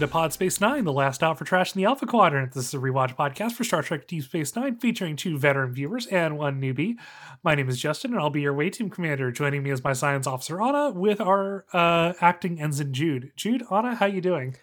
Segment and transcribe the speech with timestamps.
[0.00, 2.52] Hello and welcome to BabSpace 9, the last stop for trash in the Alpha Quadrant.
[2.52, 6.06] This is a rewatch podcast for Star Trek Deep Space Nine featuring two veteran viewers
[6.06, 6.94] and one newbie.
[7.42, 9.30] My name is Justen and I'll be your way team commander.
[9.30, 13.32] Joining me is my science officer Ana with our uh, acting ensign Jude.
[13.36, 14.56] Jude, Ana, how you doing?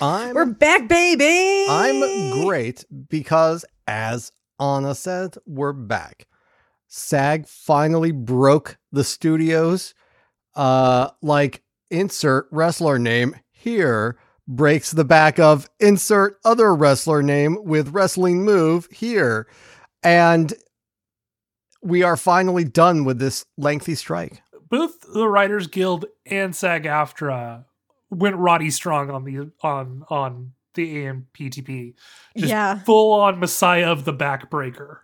[0.00, 1.66] I'm We're back, baby.
[1.70, 6.26] I'm great because as Ana said, we're back.
[6.88, 9.94] SAG finally broke the studios.
[10.56, 17.88] Uh like insert wrestler name here breaks the back of insert other wrestler name with
[17.94, 19.46] wrestling move here.
[20.02, 20.52] And
[21.82, 24.42] we are finally done with this lengthy strike.
[24.68, 27.64] Both the Writers Guild and SAG-AFTRA
[28.10, 31.94] went Roddy Strong on the on on the AMPTP.
[32.36, 32.80] Just Yeah.
[32.80, 34.98] full on Messiah of the Backbreaker.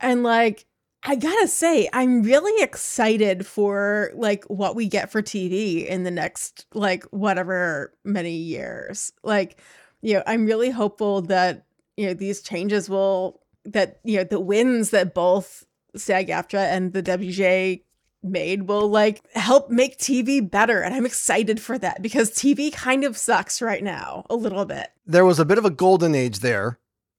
[0.00, 0.66] And like,
[1.06, 6.10] I gotta say, I'm really excited for like what we get for TV in the
[6.10, 9.12] next like whatever many years.
[9.22, 9.60] Like,
[10.00, 14.40] you know, I'm really hopeful that you know these changes will that you know the
[14.40, 17.82] wins that both SAG-AFTRA and the WJ
[18.22, 23.04] made will like help make TV better and I'm excited for that because TV kind
[23.04, 24.88] of sucks right now a little bit.
[25.06, 26.78] there was a bit of a golden age there,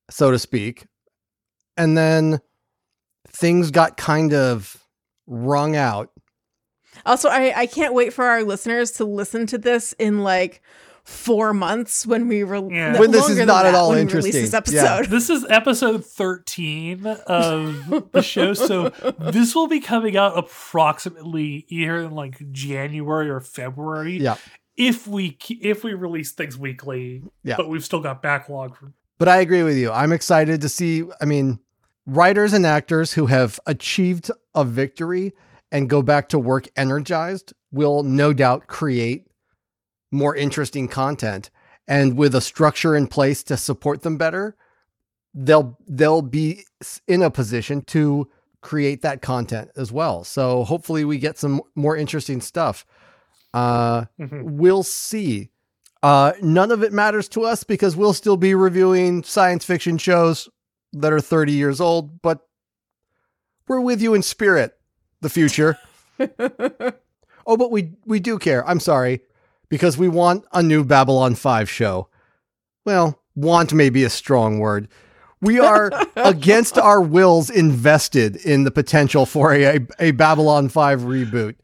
[0.09, 0.87] so to speak.
[1.77, 2.41] And then
[3.27, 4.77] things got kind of
[5.27, 6.11] wrung out.
[7.05, 10.61] Also, I, I can't wait for our listeners to listen to this in like
[11.03, 12.97] four months when we re- Yeah.
[12.99, 14.41] When this is not at all release interesting.
[14.41, 14.95] This Yeah.
[14.97, 15.05] episode.
[15.11, 22.03] This is episode 13 of the show, so this will be coming out approximately either
[22.03, 24.17] in like January or February.
[24.17, 24.37] Yeah.
[24.77, 27.57] If we if we release things weekly, Yeah.
[27.57, 28.75] but we've still got backlog.
[28.75, 29.91] From, But I agree with you.
[29.91, 31.59] I'm excited to see, I mean,
[32.05, 35.33] writers and actors who have achieved a victory
[35.71, 39.25] and go back to work energized will no doubt create
[40.11, 41.49] more interesting content.
[41.87, 44.55] And with a structure in place to support them better,
[45.33, 46.63] they'll they'll be
[47.07, 48.29] in a position to
[48.61, 50.23] create that content as well.
[50.23, 52.85] So hopefully we get some more interesting stuff.
[53.53, 54.43] Uh Mhm.
[54.57, 55.49] we'll see.
[56.03, 60.47] Uh, none of it matters to us because we'll still be reviewing science fiction shows
[60.95, 62.47] that are 30 years old, but
[63.67, 64.77] we're with you in spirit,
[65.21, 65.77] the future.
[66.19, 68.67] oh, but we we do care.
[68.67, 69.21] I'm sorry,
[69.69, 72.09] because we want a new Babylon 5 show.
[72.85, 74.87] Well, want may be a strong word.
[75.41, 81.55] We are against our wills invested in the potential for a, a Babylon 5 reboot.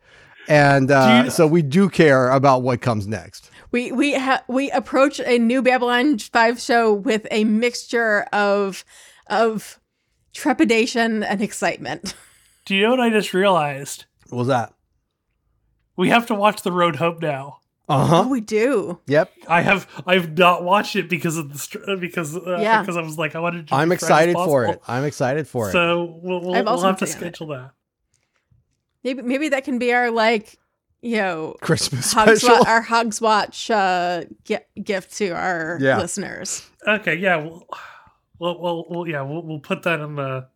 [0.48, 3.50] And uh, so we do care about what comes next.
[3.72, 8.84] we we ha- we approach a new Babylon Five show with a mixture of
[9.32, 9.80] of
[10.34, 12.16] trepidation and excitement.
[12.66, 14.06] Do you know what I just realized?
[14.30, 14.74] What was that?
[15.98, 17.58] We have to watch The Road Home now.
[17.90, 18.28] Uh Oh, huh.
[18.30, 19.00] we do.
[19.08, 19.32] Yep.
[19.48, 22.82] I have I've not watched it because of the str- because uh, Yeah.
[22.82, 23.76] because I was like I wanted to.
[23.76, 24.82] I'm be fresh as excited for it.
[24.88, 25.72] I'm excited for it.
[25.74, 27.72] So we'll we'll, I've we'll have to been thinking schedule that.
[29.04, 30.58] Maybe maybe that can be our like
[31.02, 32.60] you know Christmas Hogs special.
[32.64, 35.98] wa- our Hogswatch uh, gi- gift to our Yeah.
[35.98, 36.66] listeners.
[36.88, 37.68] Okay, yeah, we'll,
[38.42, 40.48] we'll, we'll, we'll yeah, we'll, we'll put that in the.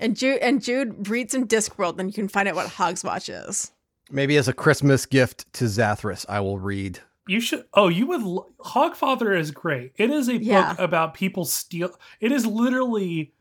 [0.00, 3.70] And Jude and Jude read some Discworld, then you can find out what Hogswatch is.
[4.10, 7.00] Maybe as a Christmas gift to Zathras, I will read.
[7.26, 7.64] You should.
[7.74, 8.22] Oh, you would.
[8.22, 9.92] lo- Hogfather is great.
[9.96, 10.70] It is a Yeah.
[10.74, 11.90] book about people steal.
[12.20, 13.32] It is literally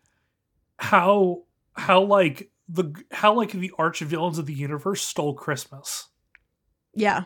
[0.78, 6.08] how how like the how like the arch villains of the universe stole Christmas.
[6.94, 7.26] Yeah.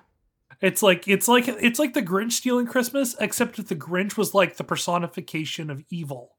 [0.62, 4.34] It's like it's like it's like the Grinch stealing Christmas, except that the Grinch was
[4.34, 6.36] like the personification of evil.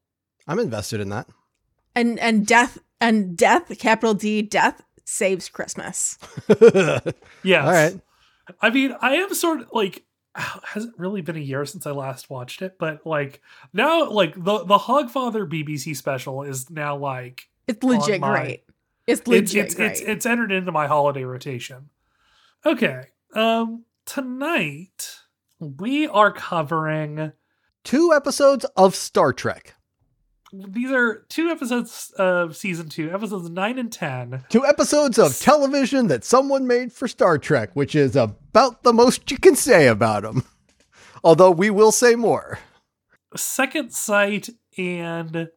[0.47, 1.29] I'm invested in that.
[1.94, 6.19] And and death and death, capital D, death saves Christmas.
[7.44, 7.65] Yes.
[7.65, 8.00] All right.
[8.61, 10.05] I mean, I am sort of like
[10.35, 13.41] hasn't really been a year since I last watched it, but like
[13.73, 18.64] now like the the Hogfather BBC special is now like It's legit my- great.
[19.06, 19.91] It's it's legit it's, great.
[19.93, 21.91] it's it's entered into my holiday rotation.
[22.67, 23.05] Okay.
[23.35, 25.19] Um tonight
[25.60, 27.31] we are covering
[27.84, 29.75] Two episodes of Star Trek.
[30.50, 34.44] these are two episodes of season 2, episodes 9 and 10.
[34.49, 39.31] Two episodes of television that someone made for Star Trek, which is about the most
[39.31, 40.43] you can say about them.
[41.22, 42.58] Although we will say more.
[43.37, 45.49] Second Sight and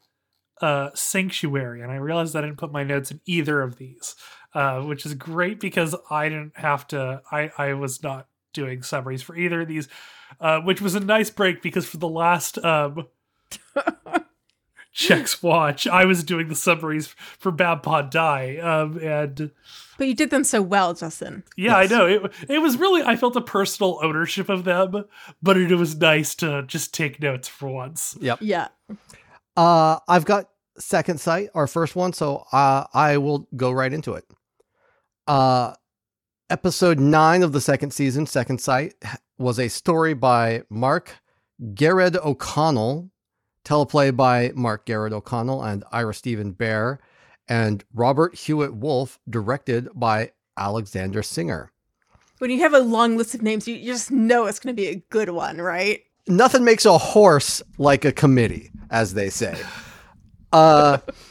[0.62, 4.16] uh, Sanctuary, and I realized I didn't put my notes in either of these,
[4.54, 7.22] uh, which is great because I didn't have to.
[7.32, 9.88] I I was not doing summaries for either of these,
[10.40, 13.08] uh, which was a nice break because for the last um,
[14.94, 15.88] checks watch.
[15.88, 17.08] I was doing the summaries
[17.40, 19.52] for Bad Pod Die, um, and
[19.98, 21.44] But you did them so well, Justen.
[21.56, 21.92] yeah, Yes.
[21.92, 22.32] I know it.
[22.50, 25.06] It was really I felt a personal ownership of them,
[25.42, 28.18] but it was nice to just take notes for once.
[28.20, 28.40] Yep.
[28.42, 28.68] Yeah.
[29.56, 34.14] Uh, I've got Second Sight, our first one, so uh, I will go right into
[34.14, 34.26] it.
[35.28, 35.74] Uh,
[36.52, 38.94] episode nine of the second season, Second Sight,
[39.38, 41.16] was a story by Mark
[41.74, 43.10] Gehred-O'Connell,
[43.66, 47.00] teleplay by Mark Gehred-O'Connell and Ira Steven Behr,
[47.48, 51.72] and Robert Hewitt Wolfe, directed by Alexander Singer.
[52.40, 54.82] When you have a long list of names, you, you just know it's going to
[54.82, 56.04] be a good one, right?
[56.28, 59.58] nothing makes a horse like a committee, as they say.
[60.52, 60.98] Uh,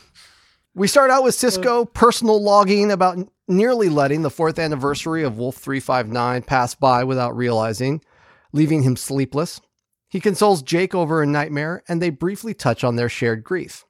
[0.75, 3.19] we start out with Sisko personal logging about
[3.49, 8.01] nearly letting the fourth anniversary of Wolf 359 pass by without realizing,
[8.53, 9.61] leaving him sleepless.
[10.09, 13.85] He consoles Jake over a nightmare, and they briefly touch on their shared grief.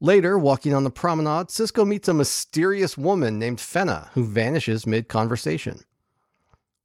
[0.00, 5.08] Later, walking on the promenade, Sisko meets a mysterious woman named Fenna who vanishes mid
[5.08, 5.80] conversation.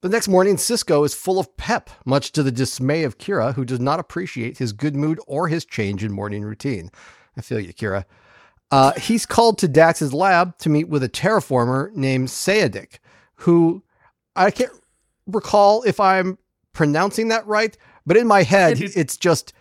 [0.01, 3.65] The next morning, Sisko is full of pep, much to the dismay of Kira, who
[3.65, 6.91] does not appreciate his good mood or his change in morning routine.
[7.35, 8.05] I feel you, Kira.
[8.71, 12.99] Uh, he's called to Dax's lab to meet with a terraformer named Seyetik,
[13.35, 13.83] who
[14.35, 14.71] I can't
[15.25, 16.37] recall if I'm
[16.73, 19.53] pronouncing that right, but in my head, It- it's just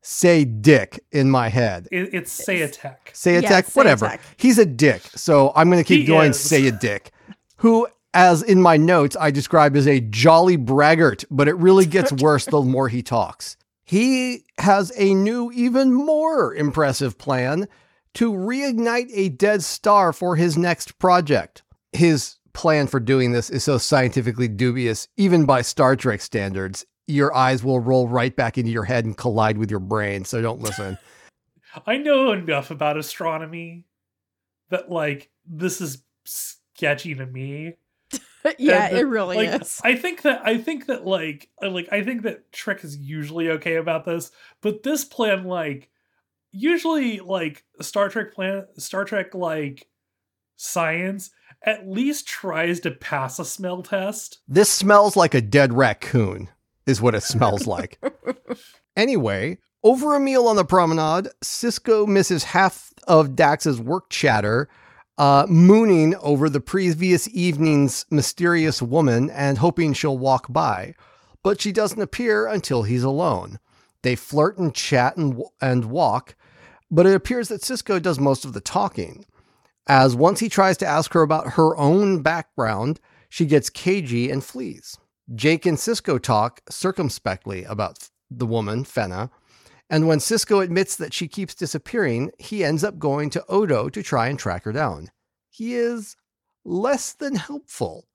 [0.00, 1.86] say dick in my head.
[1.92, 2.96] It, it's Seyetik.
[3.12, 4.06] Say a Yeah, tech, say a whatever.
[4.08, 4.20] tech.
[4.36, 5.02] He's a dick.
[5.14, 6.30] So I'm going to keep He going.
[6.30, 6.40] is.
[6.40, 7.12] Say a dick,
[7.58, 12.12] who, as in my notes, I describe as a jolly braggart, but it really gets
[12.22, 13.56] worse the more he talks.
[13.84, 17.68] He has a new, even more impressive plan
[18.14, 21.62] to reignite a dead star for his next project.
[21.92, 26.84] His plan for doing this is so scientifically dubious, even by Star Trek standards.
[27.06, 30.40] Your eyes will roll right back into your head and collide with your brain, so
[30.40, 30.98] don't listen.
[31.86, 33.86] I know enough about astronomy
[34.70, 37.74] that like this is sketchy to me.
[38.58, 39.80] yeah, And, it really like, is.
[39.82, 43.76] I think that I think that like like I think that Trek is usually okay
[43.76, 44.30] about this,
[44.60, 45.88] but this plan like
[46.52, 49.88] usually like Star Trek plan Star Trek like
[50.56, 51.30] science
[51.64, 54.40] at least tries to pass a smell test.
[54.48, 56.48] This smells like a dead raccoon,
[56.86, 58.02] is what it smells like.
[58.96, 64.68] anyway, over a meal on the promenade, Sisko misses half of Dax's work chatter,
[65.18, 70.94] uh, mooning over the previous evening's mysterious woman and hoping she'll walk by.
[71.42, 73.58] But she doesn't appear until he's alone.
[74.02, 76.34] They flirt and chat and, w- and walk,
[76.92, 79.24] but it appears that Sisko does most of the talking.
[79.88, 83.00] As once he tries to ask her about her own background,
[83.30, 84.98] she gets cagey and flees.
[85.34, 89.30] Jake and Sisko talk circumspectly about the woman, Fenna,
[89.88, 94.02] and when Sisko admits that she keeps disappearing, he ends up going to Odo to
[94.02, 95.10] try and track her down.
[95.50, 96.16] He is
[96.64, 98.06] less than helpful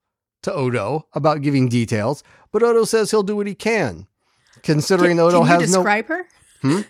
[0.42, 4.06] to Odo about giving details, but Odo says he'll do what he can.
[4.62, 6.26] Considering can, Odo can you has no describe her?
[6.62, 6.80] Hmm?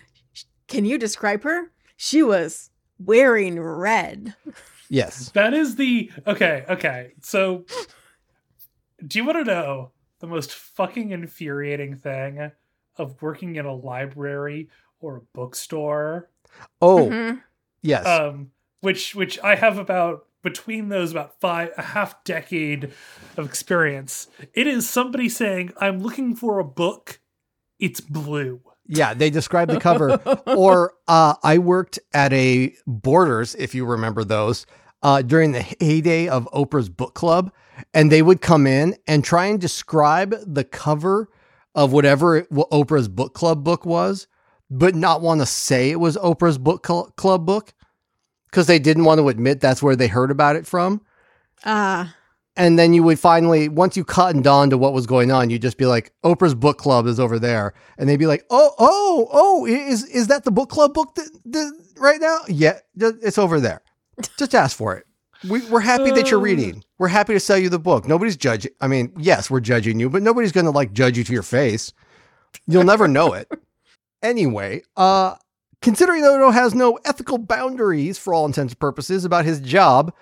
[0.67, 1.71] Can you describe her?
[2.01, 4.33] She was wearing red.
[4.87, 5.31] Yes.
[5.31, 7.11] That is the okay, okay.
[7.21, 7.65] So
[9.05, 12.51] do you want to know the most fucking infuriating thing
[12.95, 14.69] of working in a library
[15.01, 16.29] or a bookstore?
[16.81, 17.41] Oh, Mhm.
[17.81, 18.05] yes.
[18.07, 22.93] Um which which I have about between those about five a half decade
[23.35, 24.29] of experience.
[24.53, 27.19] It is somebody saying, I'm looking for a book.
[27.77, 28.61] It's blue.
[28.91, 30.15] Yeah, they describe the cover.
[30.47, 34.65] or uh, I worked at a Borders, if you remember those,
[35.03, 37.51] uh, during the heyday of Oprah's book club,
[37.93, 41.29] and they would come in and try and describe the cover
[41.75, 44.27] of whatever it- what Oprah's book club book was,
[44.71, 47.73] but not want to say it was Oprah's book cl- club book
[48.49, 51.01] because they didn't want to admit that's where they heard about it from.
[51.63, 52.15] Ah,
[52.59, 55.61] And then you would finally, once you cottoned on to what was going on, you'd
[55.61, 57.73] just be like, Oprah's book club is over there.
[57.97, 61.29] And they'd be like, oh, oh, oh, is, is that the book club book that,
[61.45, 62.39] that, right now?
[62.49, 63.81] Yeah, it's over there.
[64.37, 65.05] Just ask for it.
[65.49, 66.83] We, we're happy that you're reading.
[66.99, 68.09] We're happy to sell you the book.
[68.09, 68.73] Nobody's judging.
[68.81, 71.43] I mean, yes, we're judging you, but nobody's going to like judge you to your
[71.43, 71.93] face.
[72.67, 73.49] You'll never know it.
[74.21, 75.35] Anyway, uh,
[75.81, 80.13] considering Odo has no ethical boundaries for all intents and purposes about his job,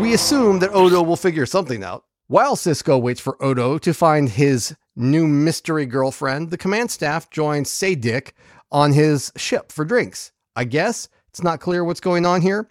[0.00, 2.04] we assume that Odo will figure something out.
[2.28, 7.70] While Sisko waits for Odo to find his new mystery girlfriend, the command staff joins
[7.70, 8.32] Saydick
[8.72, 10.32] on his ship for drinks.
[10.56, 12.68] I guess it's not clear what's going on here.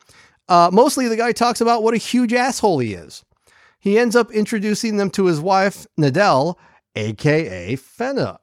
[0.50, 3.24] Uh, mostly, the guy talks about what a huge asshole he is.
[3.80, 6.56] He ends up introducing them to his wife, Nidell,
[6.96, 8.40] aka Fenna.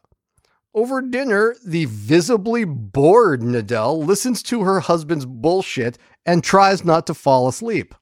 [0.74, 7.14] Over dinner, the visibly bored Nidell listens to her husband's bullshit and tries not to
[7.14, 7.94] fall asleep.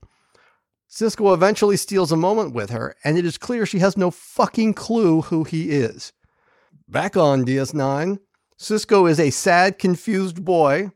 [0.89, 4.75] Sisko eventually steals a moment with her, and it is clear she has no fucking
[4.75, 6.13] clue who he is.
[6.89, 8.19] Back on DS9,
[8.59, 10.91] Sisko is a sad, confused boy.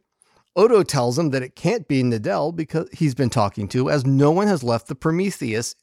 [0.56, 4.30] Odo tells him that it can't be Nidell because he's been talking to, as no
[4.30, 5.74] one has left the Prometheus,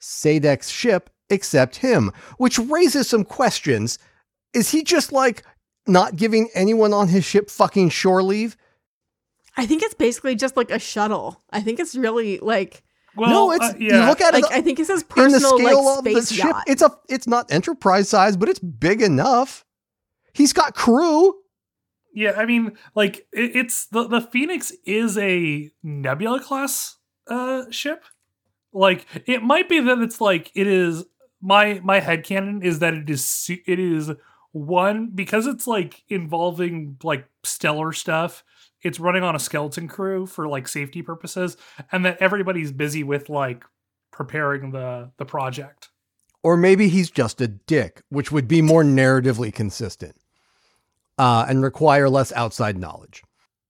[0.00, 3.98] Seyetik's ship, except him, which raises some questions.
[4.54, 5.42] Is he just like
[5.86, 8.56] not giving anyone on his ship fucking shore leave?
[9.56, 11.42] I think it's basically just like a shuttle.
[11.50, 12.82] I think it's really like
[13.16, 14.00] Well, no, it's uh, yeah.
[14.00, 16.04] you look at like it I think it's his in the personal scale like of
[16.04, 16.44] the space ship.
[16.46, 16.64] yacht.
[16.66, 19.64] It's a it's not enterprise size, but it's big enough.
[20.32, 21.34] He's got crew.
[22.12, 26.96] Yeah, I mean, like it, it's the the Phoenix is a Nebula class
[27.28, 28.04] uh ship.
[28.72, 31.04] Like it might be that it's like it is
[31.40, 34.10] my my headcanon is that it is su- it is
[34.54, 38.44] one because it's like involving like stellar stuff.
[38.82, 41.56] It's running on a skeleton crew for like safety purposes,
[41.90, 43.64] and that everybody's busy with like
[44.12, 45.90] preparing the the project.
[46.42, 50.14] Or maybe he's just a dick, which would be more narratively consistent
[51.18, 53.22] uh, and require less outside knowledge.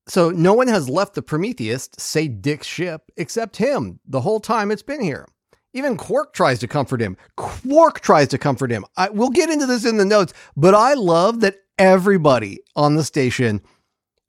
[0.07, 4.71] So no one has left the Prometheus, say Dick's ship, except him the whole time
[4.71, 5.27] it's been here.
[5.75, 7.17] Even Quark tries to comfort him.
[7.37, 8.85] Quark tries to comfort him.
[8.97, 13.05] I, we'll get into this in the notes, but I love that everybody on the
[13.05, 13.61] station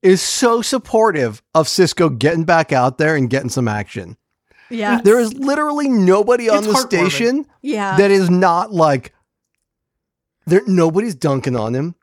[0.02, 4.16] is so supportive of Sisko getting back out there and getting some action.
[4.70, 5.00] yeah.
[5.00, 7.96] There is literally nobody on It's the station yeah.
[7.96, 9.14] that is not like
[10.46, 11.94] there nobody's dunking on him.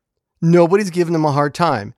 [0.41, 1.93] Nobody's giving him a hard time.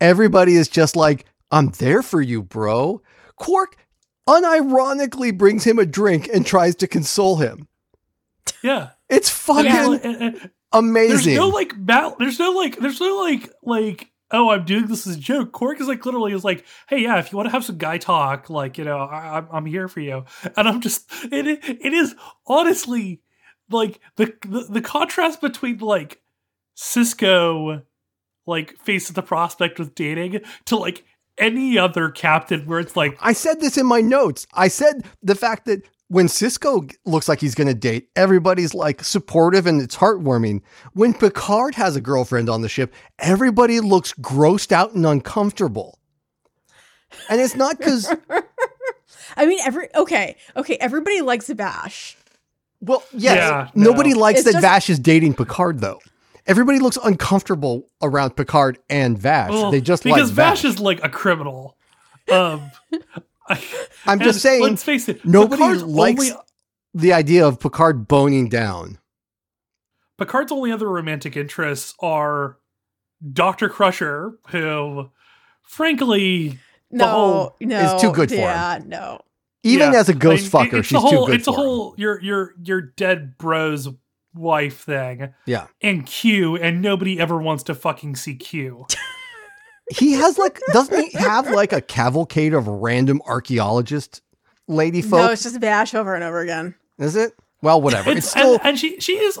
[0.00, 3.00] Everybody is just like, I'm there for you, bro.
[3.36, 3.76] Quark
[4.28, 7.68] unironically brings him a drink and tries to console him.
[8.62, 9.66] Yeah, It's fucking
[10.04, 10.50] and- and-
[11.08, 11.72] There's no like.
[12.18, 12.76] There's no like.
[12.78, 14.10] There's no like like.
[14.32, 15.52] Oh, I'm doing this as a joke.
[15.52, 17.96] Quark is like literally is like, hey, yeah, if you want to have some guy
[17.98, 20.24] talk, like you know, I, I'm I'm here for you.
[20.56, 22.14] And I'm just it it it is
[22.46, 23.20] honestly
[23.70, 26.20] like the the, the contrast between like
[26.76, 27.82] Sisko
[28.46, 31.04] like faces the prospect with dating to like
[31.38, 34.46] any other captain where it's like I said this in my notes.
[34.54, 39.02] I said the fact that when Sisko looks like he's going to date, everybody's like
[39.02, 40.62] supportive and it's heartwarming.
[40.92, 45.98] When Picard has a girlfriend on the ship, everybody looks grossed out and uncomfortable.
[47.28, 48.08] And it's not because,
[49.36, 50.76] I mean, every okay, okay.
[50.76, 52.16] Everybody likes Vash.
[52.80, 53.90] well, yes, Yeah, no.
[53.90, 55.98] nobody likes It's that just- Vash is dating Picard, though.
[56.46, 59.50] Everybody looks uncomfortable around Picard and Vash.
[59.50, 60.64] well, they just because like Vash Vash.
[60.74, 61.76] is like a criminal.
[62.30, 62.70] Um,
[63.48, 63.62] I,
[64.06, 65.24] I'm just saying, Let's face it.
[65.24, 66.42] nobody Picard's likes only-
[66.94, 68.98] the idea of Picard boning down.
[70.18, 72.56] Picard's only other romantic interests are
[73.32, 75.10] Doctor Crusher, who,
[75.62, 76.58] frankly,
[76.90, 78.42] No, whole- no, is too good for him.
[78.42, 79.20] Yeah, no.
[79.62, 81.48] Even yeah, as a ghost I mean, fucker, it's she's the whole, too good It's
[81.48, 81.64] a for him.
[81.66, 83.88] whole your your your dead bro's
[84.36, 85.66] wife thing, Yeah.
[85.82, 88.86] and Q, and nobody ever wants to fucking see Q.
[89.90, 94.20] He has like, doesn't he have like a cavalcade of random archaeologist
[94.66, 95.20] lady folk?
[95.20, 96.74] No, it's just Vash over and over again.
[96.98, 97.34] Is it?
[97.62, 98.10] Well, whatever.
[98.10, 99.38] It's, It's, still and, and she she is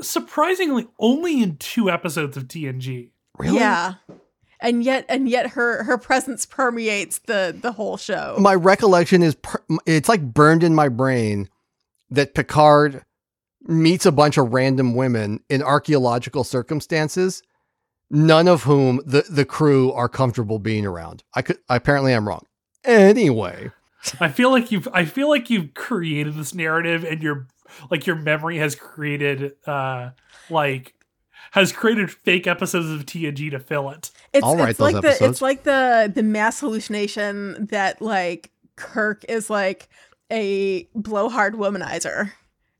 [0.00, 3.10] surprisingly only in two episodes of TNG.
[3.38, 3.58] really.
[3.58, 3.94] Yeah.
[4.60, 8.36] And yet and yet her her presence permeates the the whole show.
[8.40, 11.48] My recollection is per- it's like burned in my brain
[12.10, 13.04] that Picard
[13.66, 17.42] meets a bunch of random women in archaeological circumstances,
[18.10, 21.22] none of whom the the crew are comfortable being around.
[21.34, 22.46] I could apparently I'm wrong.
[22.84, 23.70] Anyway,
[24.20, 27.46] I feel like you've I feel like you've created this narrative and your
[27.90, 30.10] like your memory has created uh
[30.50, 30.94] like
[31.52, 34.10] has created fake episodes of TNG to fill it.
[34.32, 35.30] It's, I'll write it's those like the episodes.
[35.30, 39.88] it's like the the mass hallucination that like Kirk is like
[40.30, 42.32] a blowhard womanizer.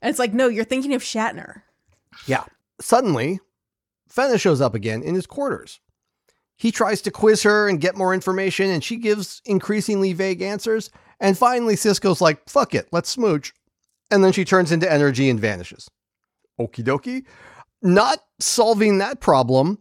[0.05, 1.63] And it's like, no, you're thinking of Shatner.
[2.27, 2.45] Yeah.
[2.79, 3.41] Suddenly,
[4.07, 5.81] Fenna shows up again in his quarters.
[6.57, 10.91] He tries to quiz her and get more information, and she gives increasingly vague answers.
[11.21, 13.55] And finally, Sisko's like, fuck it, let's smooch.
[14.11, 15.89] And then she turns into energy and vanishes.
[16.61, 17.25] Okie dokie.
[17.81, 19.79] Not solving that problem,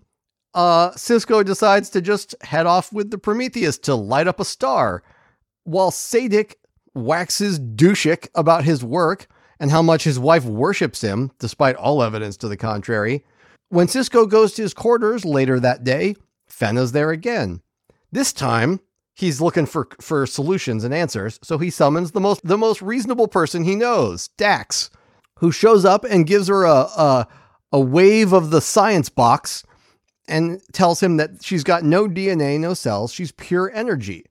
[0.54, 5.04] uh, Sisko decides to just head off with the Prometheus to light up a star,
[5.66, 6.54] while Seyetik
[6.96, 9.28] waxes douchic about his work
[9.64, 13.24] and how much his wife worships him, despite all evidence to the contrary.
[13.70, 16.18] When Sisko goes to his quarters later that day,
[16.50, 17.62] Fenna's there again.
[18.12, 18.82] This time,
[19.16, 23.30] he's looking for, for solutions and answers, so he summons the most the most reasonable
[23.30, 24.90] person he knows, Dax,
[25.40, 27.28] who shows up and gives her a, a,
[27.72, 29.64] a wave of the science box
[30.28, 33.14] and tells him that she's got no DNA, no cells.
[33.14, 34.26] She's pure energy.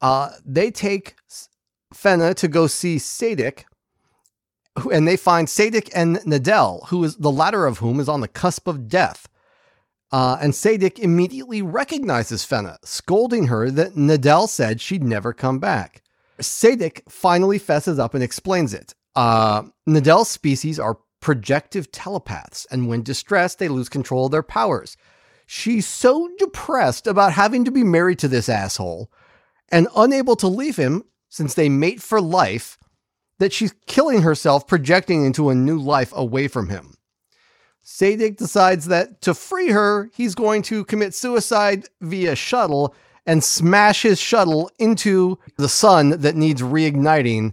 [0.00, 1.16] Uh, they take
[1.92, 3.64] Fenna to go see Seyetik,
[4.92, 8.28] and they find Seyetik and Nidell, who is the latter of whom is on the
[8.28, 9.28] cusp of death.
[10.12, 16.02] Uh, and Seyetik immediately recognizes Fenna, scolding her that Nidell said she'd never come back.
[16.40, 18.94] Seyetik finally fesses up and explains it.
[19.14, 24.96] Uh, Nidell's species are projective telepaths, and when distressed, they lose control of their powers.
[25.46, 29.10] She's so depressed about having to be married to this asshole
[29.68, 32.78] and unable to leave him since they mate for life
[33.38, 36.94] that she's killing herself projecting into a new life away from him.
[37.84, 42.94] Seyetik decides that to free her, he's going to commit suicide via shuttle
[43.26, 47.52] and smash his shuttle into the sun that needs reigniting,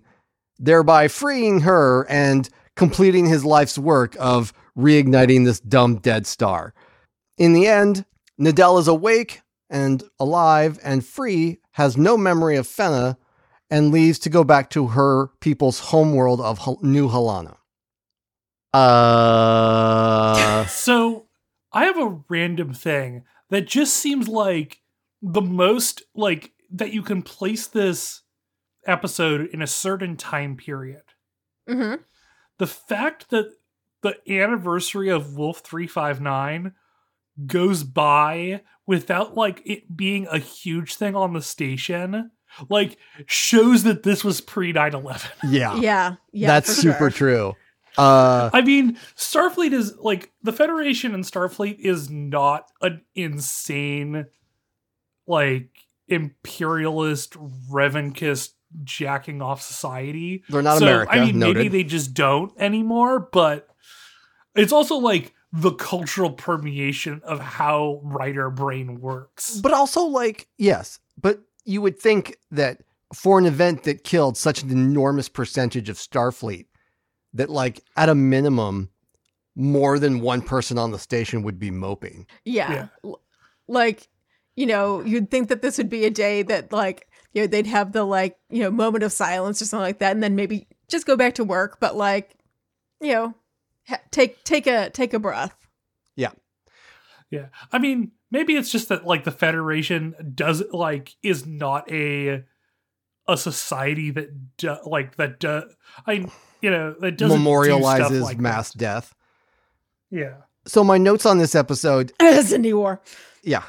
[0.57, 6.73] thereby freeing her and completing his life's work of reigniting this dumb dead star.
[7.37, 8.05] In the end,
[8.39, 13.17] Nidell is awake and alive and free, has no memory of Fenna,
[13.71, 17.55] and leaves to go back to her people's homeworld of Hel- New Halana.
[18.73, 21.27] Uh, So
[21.71, 24.81] I have a random thing that just seems like
[25.21, 28.21] the most like that you can place this
[28.85, 31.03] episode in a certain time period.
[31.67, 31.95] hmm
[32.57, 33.51] The fact that
[34.01, 36.73] the anniversary of Wolf 359
[37.45, 42.31] goes by without like it being a huge thing on the station
[42.69, 45.29] like shows that this was pre 9/11.
[45.49, 46.15] yeah, Yeah.
[46.31, 46.47] Yeah.
[46.47, 47.29] that's super sure.
[47.29, 47.55] true.
[47.97, 54.27] Uh, I mean, Starfleet is like the Federation and Starfleet is not an insane,
[55.27, 55.69] like
[56.07, 57.33] imperialist,
[57.69, 60.43] revanchist, jacking off society.
[60.49, 61.11] they're not so, America.
[61.11, 63.67] I mean, maybe they just don't anymore, but
[64.55, 69.57] it's also like the cultural permeation of how writer brain works.
[69.59, 72.81] But also, like, yes, but you would think that
[73.13, 76.65] for an event that killed such an enormous percentage of Starfleet,
[77.33, 78.89] that, like, at a minimum,
[79.55, 82.25] more than one person on the station would be moping.
[82.45, 82.71] Yeah.
[82.71, 82.87] Yeah.
[83.03, 83.21] L-
[83.67, 84.07] Like,
[84.55, 87.67] you know, you'd think that this would be a day that, like, you know, they'd
[87.67, 90.67] have the, like, you know, moment of silence or something like that, and then maybe
[90.89, 92.35] just go back to work, but, like,
[92.99, 93.33] you know,
[93.87, 95.55] ha- take take a take a breath.
[96.15, 96.31] Yeah.
[97.71, 102.43] I mean, maybe it's just that like the Federation does like is not a
[103.27, 105.63] a society that do, like that do,
[106.05, 106.25] I
[106.61, 108.79] you know, that doesn't do stuff Memorializes like mass that.
[108.79, 109.15] death.
[110.09, 110.35] Yeah.
[110.65, 113.01] So, my notes on this episode, Xindi War.
[113.43, 113.63] yeah,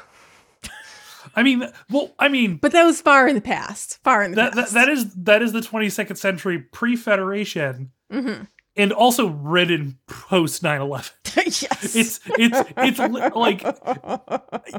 [1.35, 3.99] I mean, well, I mean, But that was far in the past.
[4.03, 4.73] Far in the that, that past.
[4.75, 8.43] that is that is the 22nd century pre-Federation hmm
[8.75, 11.11] and also written post 9/11.
[11.61, 11.95] yes.
[11.95, 13.63] It's it's it's like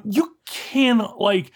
[0.04, 1.52] you can like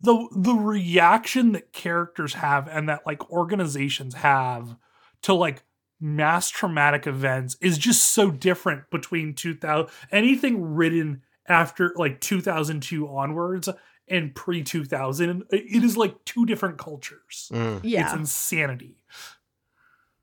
[0.00, 4.76] the the reaction that characters have and that like organizations have
[5.22, 5.62] to like
[6.00, 13.68] mass traumatic events is just so different between 2000 anything written after like 2002 onwards
[14.06, 17.80] and pre 2000 it is like two different cultures Mm.
[17.82, 18.98] it's insanity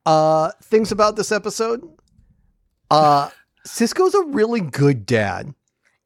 [0.06, 1.82] Uh, things about this episode.
[2.92, 3.30] Uh,
[3.68, 5.54] Sisko's a really good dad.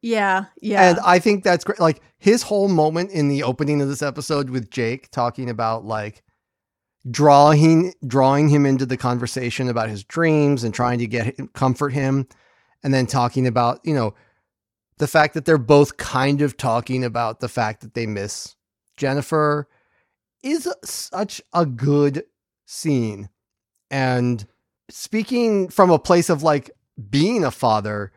[0.01, 0.45] Yeah.
[0.61, 0.89] Yeah.
[0.89, 1.79] And I think that's great.
[1.79, 6.23] Like his whole moment in the opening of this episode with Jake talking about like
[7.09, 11.93] drawing drawing him into the conversation about his dreams and trying to get him, comfort
[11.93, 12.27] him
[12.83, 14.13] and then talking about, you know,
[14.97, 18.55] the fact that they're both kind of talking about the fact that they miss
[18.97, 19.67] Jennifer
[20.43, 22.23] is such a good
[22.65, 23.29] scene.
[23.91, 24.45] And
[24.89, 26.71] speaking from a place of like
[27.09, 28.11] being a father,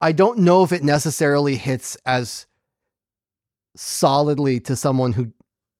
[0.00, 2.46] I don't know if it necessarily hits as
[3.76, 5.32] solidly to someone who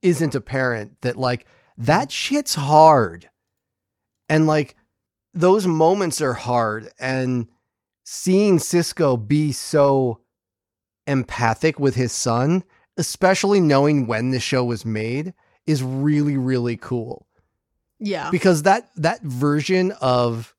[0.03, 2.11] isn't a parent that like that mm-hmm.
[2.11, 3.29] shit's hard.
[4.29, 4.77] And like
[5.35, 7.49] those moments are hard and
[8.05, 10.21] seeing Sisko be so
[11.07, 12.65] empathic with his son,
[12.97, 15.35] especially knowing when the show was made
[15.67, 17.27] is really really cool
[18.01, 18.31] yeah.
[18.31, 20.55] because that that version of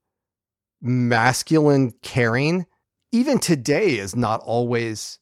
[0.82, 2.66] masculine caring
[3.12, 5.20] even today is not always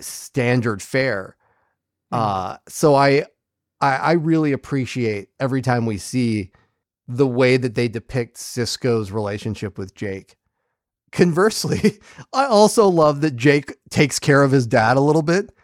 [0.00, 1.36] standard fare
[2.10, 3.24] uh so I,
[3.80, 6.50] I i really appreciate every time we see
[7.08, 10.36] the way that they depict sisko's relationship with jake
[11.12, 12.00] conversely
[12.32, 15.54] i also love that jake takes care of his dad a little bit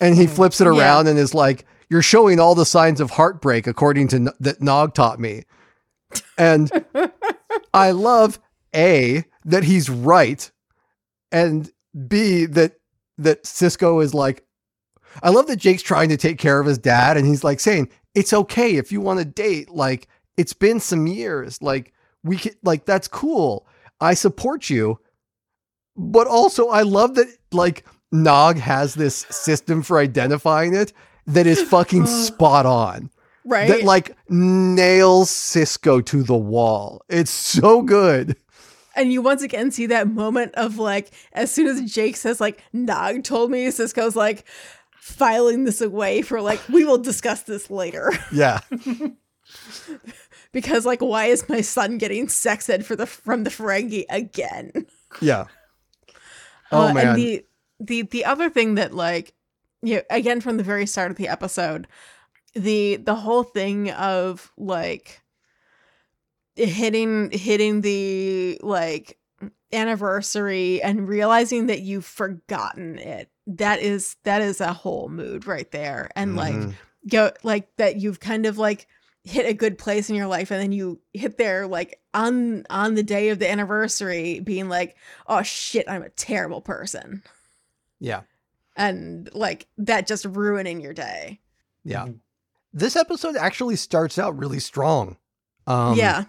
[0.00, 0.30] and he Mhm.
[0.30, 0.78] flips it Yeah.
[0.78, 4.60] around and is like you're showing all the signs of heartbreak according to N- that
[4.60, 5.44] nog taught me
[6.38, 6.70] and
[7.74, 8.38] I love
[8.74, 10.50] A, that he's right,
[11.32, 11.70] and
[12.08, 12.74] B that
[13.18, 14.44] that Sisko is like
[15.22, 17.88] I love that Jake's trying to take care of his dad and he's like saying,
[18.14, 19.70] "It's okay if you want to date.
[19.70, 21.60] Like it's been some years.
[21.62, 23.66] Like we can like that's cool.
[24.00, 24.98] I support you."
[25.96, 30.92] But also I love that like Nog has this system for identifying it
[31.26, 33.10] that is fucking spot on.
[33.44, 33.68] Right.
[33.68, 37.02] That like nails Sisko to the wall.
[37.08, 38.36] It's so good.
[38.96, 42.62] and you once again see that moment of like, as soon as Jake says, like,
[42.72, 44.44] Nog told me, Sisko's like
[44.98, 48.12] filing this away for like, we will discuss this later.
[48.32, 48.60] Yeah.
[50.52, 54.72] because like, why is my son getting sex ed for the from the Ferengi again?
[55.20, 55.46] Yeah.
[56.72, 57.06] Oh Uh, man.
[57.08, 57.44] And the
[57.78, 59.34] the the other thing that like
[59.82, 61.86] you know, again from the very start of the episode,
[62.54, 65.22] the the whole thing of like
[66.54, 69.18] hitting hitting the like
[69.72, 73.30] anniversary and realizing that you've forgotten it.
[73.46, 76.10] That is that is a whole mood right there.
[76.16, 76.74] And like Mhm.
[77.08, 78.86] go like that you've kind of like
[79.22, 82.94] hit a good place in your life and then you hit there like on on
[82.94, 87.24] the day of the anniversary being like oh shit i'm a terrible person
[87.98, 88.20] yeah.
[88.76, 91.40] And like that just ruining your day
[91.84, 92.08] Yeah.
[92.72, 95.16] This episode actually starts out really strong.
[95.66, 96.24] Um, yeah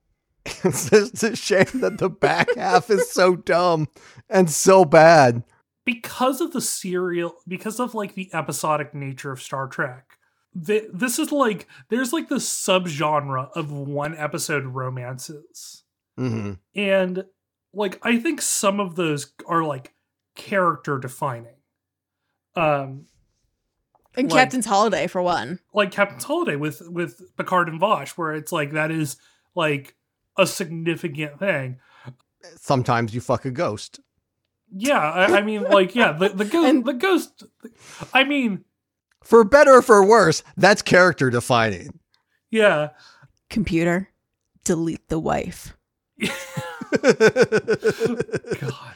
[0.64, 3.88] it's just a shame that the back half is so dumb
[4.28, 5.42] and so bad.
[5.84, 10.18] because of the serial because of like the episodic nature of star trek
[10.66, 15.82] th- this is like there's like the subgenre of one episode romances
[16.16, 17.24] hmm and
[17.74, 19.94] like i think some of those are like
[20.36, 21.55] character defining
[22.56, 23.06] um
[24.16, 25.60] and Like- captain's holiday for one.
[25.74, 29.16] like captain's holiday with with picard and Vash where it's like that is
[29.54, 29.94] like
[30.38, 31.78] a significant thing.
[32.60, 34.00] Sometimes you fuck a ghost.
[34.74, 37.44] yeah i, I mean like yeah the, the ghost And- the ghost
[38.12, 38.64] i mean
[39.22, 41.98] For better or for worse, that's character defining.
[42.50, 42.90] yeah.
[43.50, 44.08] Computer
[44.64, 45.76] delete the wife.
[48.60, 48.94] God,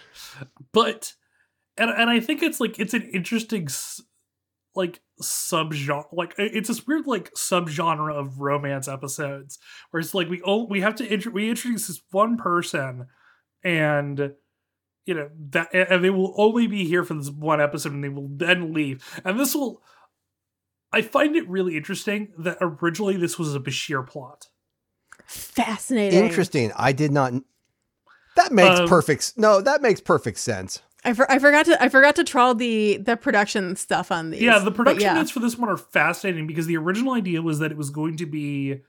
[0.72, 1.14] but
[1.76, 4.00] and and I think it's like it's an interesting s-
[4.74, 9.58] like subgenre like it's this weird like subgenre of romance episodes
[9.90, 13.06] where it's like we oh we have to intro- we introduce this one person
[13.64, 14.32] and
[15.06, 18.04] you know that and and they will only be here for this one episode and
[18.04, 19.82] they will then leave and this will
[20.92, 24.48] I find it really interesting that originally this was a Bashir plot.
[25.26, 26.72] fascinating Interesting.
[26.76, 27.32] I did not.
[28.36, 29.34] That makes Um, perfect.
[29.36, 30.80] No, that makes perfect sense.
[31.04, 34.42] I, for, I forgot to I forgot to trawl the the production stuff on these
[34.42, 35.14] Yeah, the production yeah.
[35.14, 38.16] notes for this one are fascinating because the original idea was that it was going
[38.18, 38.80] to be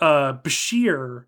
[0.00, 1.26] uh Bashir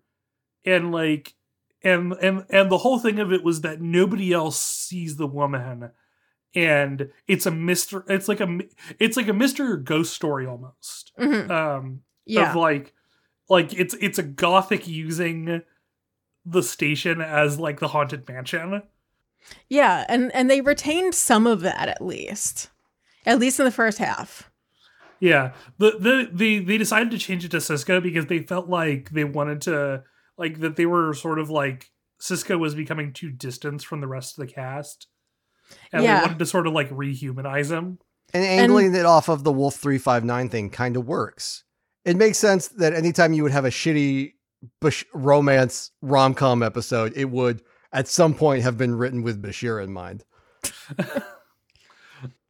[0.65, 1.35] and like
[1.83, 5.91] and and and the whole thing of it was that nobody else sees the woman
[6.55, 8.59] and it's a mister it's like a
[8.99, 9.81] it's like a Mr.
[9.83, 11.11] Ghost story almost.
[11.19, 11.49] Mhm.
[11.49, 12.93] Um yeah of like
[13.49, 15.61] like it's it's a gothic using
[16.43, 18.81] the station as like the haunted mansion.
[19.69, 22.69] Yeah, and and they retained some of that at least,
[23.25, 24.51] at least in the first half.
[25.19, 29.09] Yeah, the the the they decided to change it to Sisko because they felt like
[29.11, 30.03] they wanted to
[30.37, 34.37] like that they were sort of like Sisko was becoming too distant from the rest
[34.37, 35.07] of the cast,
[35.91, 36.17] and Yeah.
[36.17, 37.99] they wanted to sort of like rehumanize him.
[38.33, 41.63] And angling it off of the Wolf 359 thing kind of works.
[42.03, 44.33] It makes sense that anytime you would have a shitty
[44.81, 47.61] Bush romance rom com episode, it would
[47.97, 50.23] at some point have been written with Bashir in mind.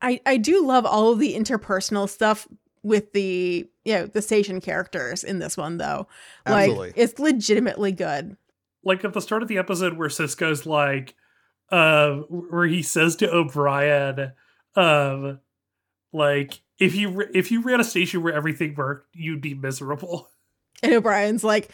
[0.02, 2.48] I I do love all of the interpersonal stuff
[2.84, 6.08] with the you know the station characters in this one though.
[6.46, 6.94] Absolutely.
[6.96, 8.36] It's legitimately good.
[8.84, 11.16] Like at the start of the episode where Sisko's like,
[11.72, 14.34] uh, where he says to O'Brien,
[14.76, 15.40] um,
[16.12, 20.30] like if you re- if you ran a station where everything worked, you'd be miserable.
[20.84, 21.72] And O'Brien's like,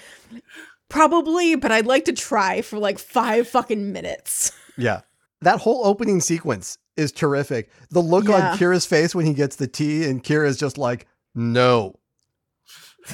[0.94, 4.52] probably, but I'd like to try for like five fucking minutes.
[4.78, 5.02] Yeah.
[5.42, 7.70] That whole opening sequence is terrific.
[7.92, 8.52] The look Yeah.
[8.54, 12.00] on Kira's face when he gets the tea, and Kira's just like, no,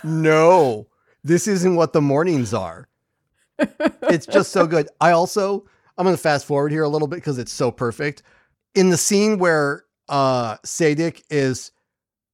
[0.04, 0.88] no,
[1.24, 2.88] this isn't what the mornings are.
[4.04, 4.88] it's just so good.
[5.02, 5.66] I also,
[5.98, 8.24] I'm going to fast forward here a little bit because it's so perfect.
[8.76, 11.72] In the scene where uh Seyetik is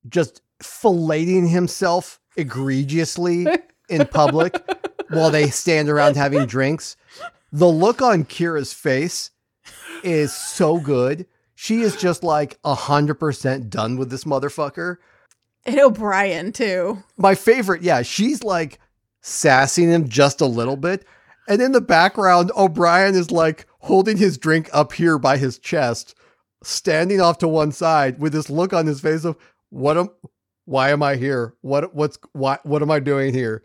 [0.07, 3.47] just filleting himself egregiously
[3.89, 4.53] in public
[5.09, 6.95] while they stand around having drinks,
[7.51, 9.31] the look on Kira's face
[10.03, 11.25] is so good.
[11.55, 14.97] She is just like a hundred percent done with this motherfucker.
[15.65, 17.03] And O'Brien too.
[17.17, 18.79] My favorite, yeah, she's like
[19.21, 21.05] sassing him just a little bit.
[21.47, 26.15] And in the background, O'Brien is like holding his drink up here by his chest,
[26.63, 29.37] standing off to one side with this look on his face of
[29.69, 30.09] what am
[30.65, 31.53] why am I here?
[31.61, 33.63] What what's why what am I doing here?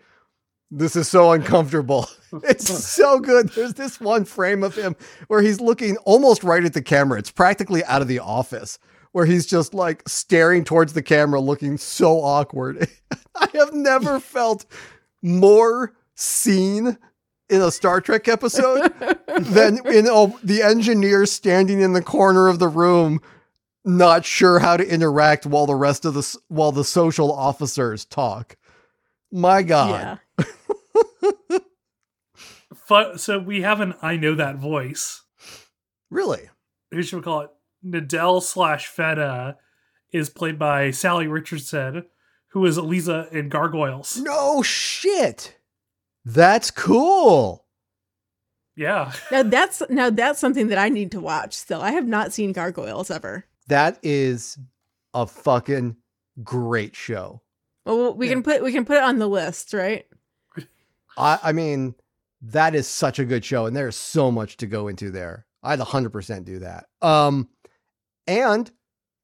[0.71, 2.09] This is so uncomfortable.
[2.45, 3.49] It's so good.
[3.49, 4.95] There's this one frame of him
[5.27, 7.19] where he's looking almost right at the camera.
[7.19, 8.79] It's practically out of the office
[9.11, 12.89] where he's just like staring towards the camera looking so awkward.
[13.35, 14.65] I have never felt
[15.23, 16.99] more seen
[17.49, 18.93] in a Star Trek episode
[19.39, 23.21] than in oh, the engineer standing in the corner of the room
[23.85, 28.57] not sure how to interact while the rest of the while the social officers talk.
[29.33, 29.91] My god.
[29.91, 30.17] Yeah.
[32.75, 35.23] Fu- so we have an I know that voice.
[36.11, 36.49] Really?
[36.91, 37.51] Who should we call it?
[37.85, 39.57] Nidell slash Fenna
[40.13, 42.05] is played by Sally Richardson,
[42.49, 44.17] who is Eliza in Gargoyles.
[44.19, 45.57] No shit.
[46.25, 47.65] That's cool.
[48.77, 49.13] Yeah.
[49.31, 51.81] Now that's now that's something that I need to watch still.
[51.81, 53.45] I have not seen Gargoyles ever.
[53.69, 54.59] That is
[55.15, 55.97] a fucking
[56.43, 57.43] great show.
[57.87, 58.35] Well, we Yeah.
[58.35, 60.07] can put we can put it on the list, right?
[61.19, 61.95] I, I mean,
[62.43, 65.47] that is such a good show, and there's so much to go into there.
[65.63, 66.87] I'd 100% do that.
[67.03, 67.49] Um,
[68.27, 68.71] and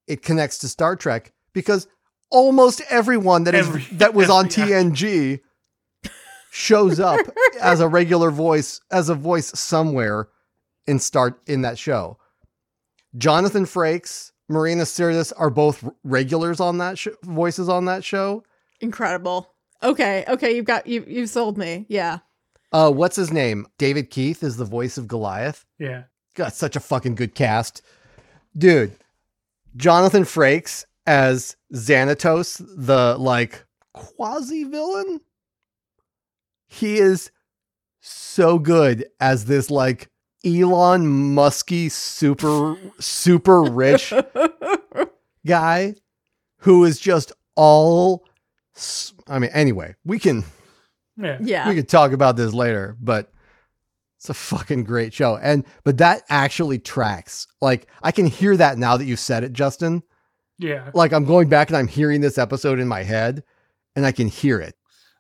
[0.07, 1.89] it connects to Star Trek because
[2.31, 4.83] almost everyone that is Every- that was on every- yeah.
[4.83, 5.41] TNG
[6.51, 7.21] shows up
[7.61, 10.29] as a regular voice, as a voice somewhere
[10.87, 12.19] in start in that show.
[13.17, 18.45] Jonathan Frakes, Marina Sirtis are both regulars on that sh- voices on that show.
[18.81, 19.51] Incredible.
[19.83, 21.87] Okay, okay, you've got you you've sold me.
[21.89, 22.19] Yeah.
[22.73, 23.67] Uh, what's his name?
[23.79, 25.65] David Keith is the voice of Goliath.
[25.79, 26.05] Yeah.
[26.35, 27.83] got such a fucking good cast.
[28.57, 28.93] Dude,
[29.77, 35.21] Jonathan Frakes as Xanatos, the like quasi villain.
[36.67, 37.31] He is
[38.01, 40.09] so good as this like
[40.45, 44.13] Elon Musky super super rich
[45.47, 45.95] guy
[46.59, 48.31] who is just all s-
[49.29, 50.45] I mean anyway, we can
[51.17, 51.39] Yeah.
[51.41, 51.69] yeah.
[51.69, 53.33] we could talk about this later, but
[54.19, 55.37] it's a fucking great show.
[55.37, 57.47] And but that actually tracks.
[57.61, 60.03] Like I can hear that now that you said it, Justen.
[60.59, 60.91] Yeah.
[60.95, 63.43] Like I'm going back and I'm hearing this episode in my head
[63.95, 64.75] and I can hear it.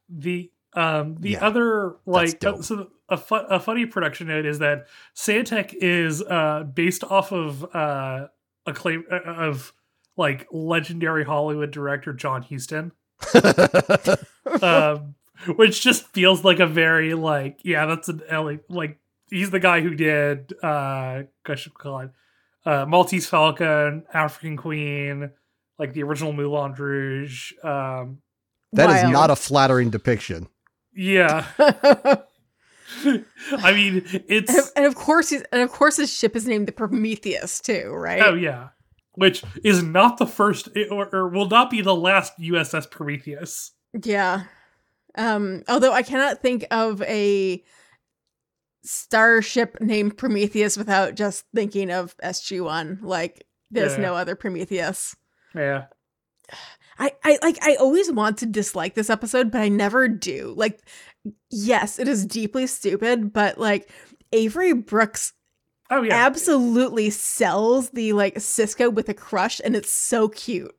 [0.08, 4.58] The um the Yeah, other like uh, so a fu- a funny production note is
[4.58, 8.28] that Santec is uh based off of uh
[8.66, 9.72] a claim uh, of
[10.16, 12.92] like legendary Hollywood director John Huston.
[14.62, 15.14] um,
[15.56, 18.98] which just feels like a very like yeah that's an LA like
[19.30, 22.10] he's the guy who did uh gosh call it
[22.64, 25.30] uh Maltese Falcon, African Queen,
[25.78, 27.52] like the original Moulin Rouge.
[27.62, 28.18] Um
[28.72, 29.12] That is Wild.
[29.12, 30.48] not a flattering depiction.
[30.94, 31.46] yeah.
[33.58, 36.72] I mean it's and of course he's, and of course his ship is named the
[36.72, 38.22] Prometheus too, right?
[38.24, 38.68] oh yeah.
[39.16, 43.72] Which is not the first or, or will not be the last USS Prometheus.
[44.04, 44.44] Yeah.
[45.16, 47.62] Um, although I cannot think of a
[48.84, 53.02] starship named Prometheus without just thinking of SG1.
[53.02, 54.02] Like there's Yeah.
[54.02, 55.16] no other Prometheus.
[55.54, 55.86] Yeah.
[56.98, 60.54] I, I like I always want to dislike this episode, but I never do.
[60.56, 60.80] Like,
[61.50, 63.90] yes, it is deeply stupid, but like
[64.32, 65.34] Avery Brooks
[65.90, 66.14] Oh yeah.
[66.14, 70.74] absolutely sells the like Sisko with a crush, and it's so cute.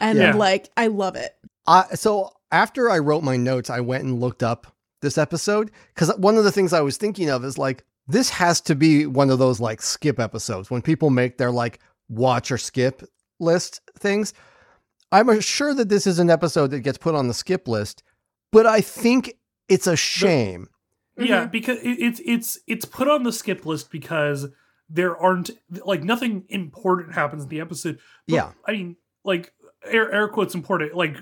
[0.00, 0.34] And Yeah.
[0.34, 1.36] like I love it.
[1.66, 6.14] Uh, so after I wrote my notes, I went and looked up this episode because
[6.16, 9.30] one of the things I was thinking of is like this has to be one
[9.30, 13.02] of those like skip episodes when people make their like watch or skip
[13.38, 14.32] list things.
[15.12, 18.02] I'm sure that this is an episode that gets put on the skip list,
[18.52, 19.34] but I think
[19.68, 20.68] it's a shame.
[21.18, 21.50] Yeah, Mhm.
[21.50, 24.46] because it's it's it's put on the skip list because
[24.88, 25.50] there aren't
[25.84, 27.98] like nothing important happens in the episode.
[28.26, 28.50] But, Yeah.
[28.66, 29.52] I mean, like
[29.84, 31.16] air air quotes important, like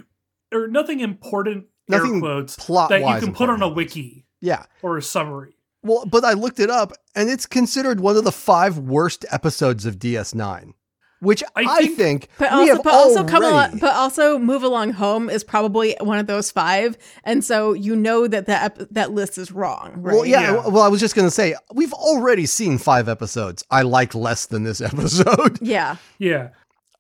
[0.53, 4.67] or nothing important Nothing air quotes plot that you can put on a wiki Yeah.
[4.83, 5.55] or a summary.
[5.83, 9.87] Well, but I looked it up and it's considered one of the five worst episodes
[9.87, 10.75] of DS9,
[11.21, 14.39] which I, I think, think- But we also, have but also come along, but also
[14.39, 18.79] move along home is probably one of those five, and so you know that that
[18.81, 20.15] ep- that list is wrong, right?
[20.15, 20.67] Well, yeah, Yeah.
[20.69, 23.65] Well, I was just going to say we've already seen five episodes.
[23.71, 25.59] I like less than this episode.
[25.63, 26.51] yeah, Yeah,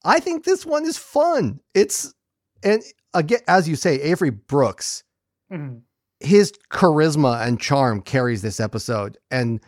[0.04, 1.60] I think this one is fun.
[1.74, 2.14] It's
[2.62, 5.04] and again, as you say, Avery Brooks,
[5.52, 5.82] Mhm.
[6.20, 9.60] his charisma and charm carries this episode, and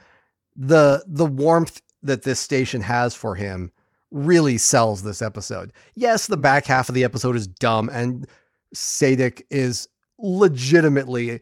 [0.57, 3.71] the the warmth that this station has for him
[4.11, 5.73] really sells this episode.
[5.95, 8.27] Yes, the back half of the episode is dumb, and
[8.75, 11.41] Seyetik is legitimately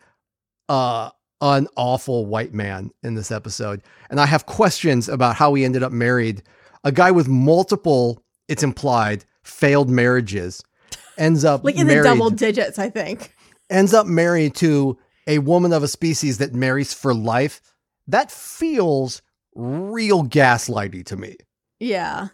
[0.69, 1.11] uh
[1.43, 3.83] an awful white man in this episode.
[4.11, 6.43] And I have questions about how he ended up married.
[6.83, 10.63] A guy with multiple, it's implied, failed marriages
[11.19, 13.35] ends up like in married, the double digits, I think.
[13.71, 17.61] ends up married to a woman of a species that marries for life.
[18.07, 19.23] That feels
[19.55, 21.37] real gaslighty to me.
[21.81, 22.29] Yeah.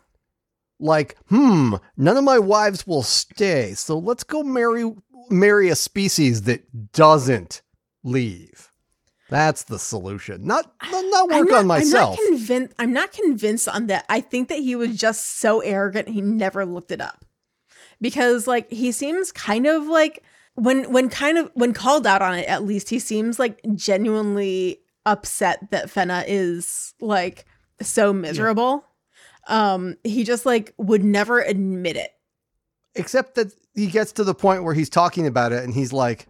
[0.82, 4.92] Like, hmm, none of my wives will stay, so let's go marry
[5.30, 7.62] marry a species that doesn't
[8.02, 8.68] leave.
[9.30, 10.44] That's the solution.
[10.44, 12.18] Not not, not work not, on myself.
[12.18, 12.74] I'm not convinced.
[12.80, 14.04] I'm not convinced on that.
[14.08, 17.24] I think that he was just so arrogant he never looked it up,
[18.00, 22.34] because like he seems kind of like when when kind of when called out on
[22.34, 22.48] it.
[22.48, 27.46] At least he seems like genuinely upset that Fenna is like
[27.80, 28.84] so miserable.
[29.48, 32.10] Um, he just like would never admit it.
[32.94, 36.26] Except that he gets to the point where he's talking about it and he's like,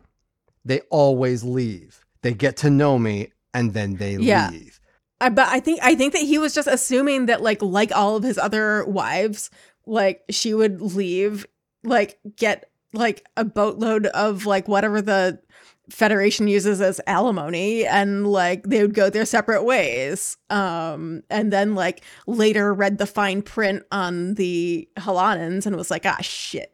[0.65, 2.05] they always leave.
[2.23, 4.51] They get to know me and then they Yeah.
[4.51, 4.79] leave.
[5.21, 8.17] I, but I think I think that he was just assuming that like like all
[8.17, 9.51] of his other wives,
[9.87, 11.47] like she would leave,
[11.85, 15.41] like get like a boatload of like whatever the
[15.91, 20.37] Federation uses as alimony, and like they would go their separate ways.
[20.49, 26.07] Um, and then like later read the fine print on the Halanans and was like,
[26.07, 26.73] ah, shit.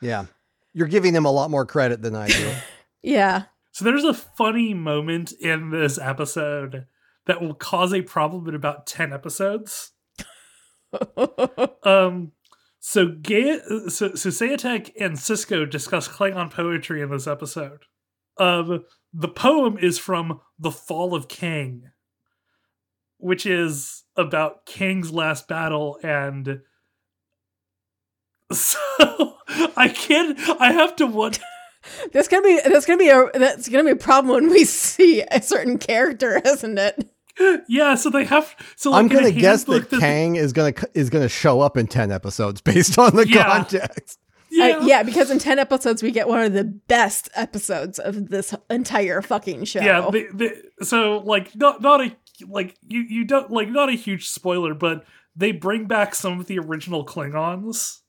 [0.00, 0.26] Yeah.
[0.72, 2.52] You're giving them a lot more credit than I do.
[3.02, 3.44] Yeah.
[3.70, 6.86] So there's a funny moment in this episode
[7.26, 9.92] that will cause a problem in about 10 episodes.
[11.84, 12.32] Um
[12.80, 17.84] so Gay so, so Seyetik and Sisko discuss Klingon poetry in this episode.
[18.38, 21.84] Um the poem is from The Fall of Kang,
[23.18, 26.60] which is about Kang's last battle and
[28.52, 28.78] so
[29.76, 31.38] I can't I have to wonder
[32.12, 35.22] There's gonna be there's gonna be a that's gonna be a problem when we see
[35.22, 37.10] a certain character, isn't it?
[37.68, 38.56] Yeah, so they have.
[38.76, 41.86] So like, I'm gonna guess handbook that Kang is gonna is gonna show up in
[41.86, 43.44] ten episodes based on the Yeah.
[43.44, 44.18] context.
[44.50, 44.80] Yeah.
[44.82, 49.20] yeah, because in 10 episodes, we get one of the best episodes of this entire
[49.22, 49.80] fucking show.
[49.80, 50.08] yeah.
[50.10, 50.50] They, they,
[50.82, 52.16] so like, not not a
[52.48, 55.04] like you you don't like not a huge spoiler, but
[55.34, 58.00] they bring back some of the original Klingons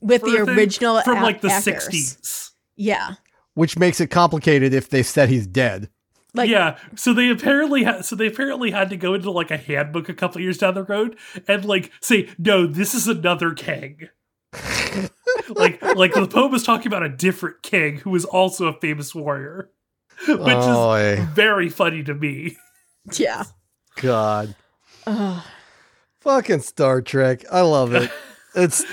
[0.00, 1.88] with the original from a- like the actors.
[1.88, 2.50] '60s.
[2.76, 3.14] Yeah.
[3.54, 5.88] Which makes it complicated if they said he's dead.
[6.34, 9.56] Like, yeah, so they apparently had so they apparently had to go into like a
[9.56, 11.16] handbook a couple years down the road
[11.48, 14.08] and like say no, this is another Kang.
[15.50, 19.14] like like the poem is talking about a different king who was also a famous
[19.14, 19.70] warrior,
[20.26, 22.56] which oh, is very funny to me.
[23.12, 23.44] yeah.
[23.96, 24.54] God.
[25.06, 25.42] Ugh.
[26.20, 27.44] Fucking Star Trek.
[27.50, 28.10] I love it.
[28.54, 28.84] It's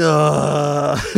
[0.00, 1.00] uh,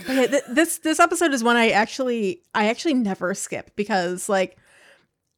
[0.00, 4.56] Okay, th- this this episode is one I actually I actually never skip because like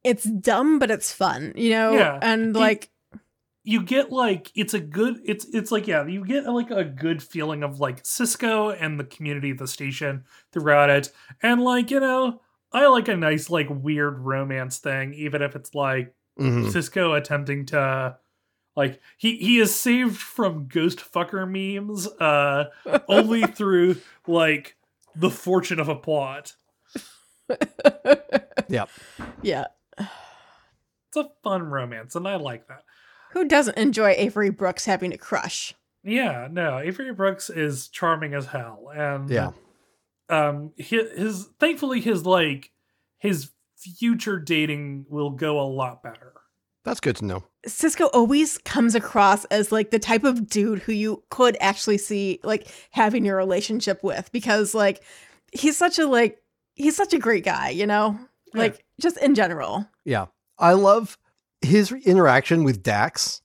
[0.05, 1.93] it's dumb but it's fun, you know?
[1.93, 2.19] Yeah.
[2.23, 2.91] And It- like
[3.65, 7.23] you get like it's a good it's it's like yeah you get like a good
[7.23, 11.11] feeling of like sisko and the community of the station throughout it
[11.43, 12.41] and like you know
[12.73, 16.67] i like a nice like weird romance thing even if it's like mhm.
[16.73, 18.17] sisko attempting to
[18.75, 22.65] like he he is saved from ghost fucker memes uh
[23.09, 23.97] only through
[24.27, 24.77] like
[25.15, 26.55] the fortune of a plot
[28.69, 28.89] Yep.
[29.43, 29.67] yeah.
[29.99, 32.83] it's a fun romance and i like that
[33.33, 35.75] Who doesn't enjoy Avery Brooks having a crush?
[36.05, 39.51] Yeah, no, Avery Brooks is charming as hell, and Yeah.
[40.29, 42.71] um, his, his thankfully his like
[43.19, 46.33] his future dating will go a lot better.
[46.85, 47.45] That's good to know.
[47.67, 52.41] Sisko always comes across as like the type of dude who you could actually see
[52.43, 55.03] like having your relationship with because like
[55.53, 56.43] he's such a like
[56.75, 58.19] he's such a great guy, you know?
[58.53, 58.61] Yeah.
[58.63, 59.87] Like just in general.
[60.05, 60.27] Yeah.
[60.59, 61.17] I love
[61.65, 63.43] his interaction with Dax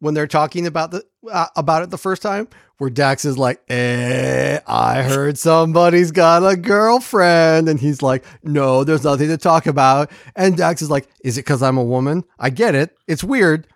[0.00, 2.48] when they're talking about the uh, about it the first time
[2.78, 8.84] where Dax is like, "Eh, I heard somebody's got a girlfriend." And he's like, "No,
[8.84, 12.24] there's nothing to talk about." And Dax is like, "Is it cuz I'm a woman?"
[12.38, 12.96] I get it.
[13.06, 13.66] It's weird.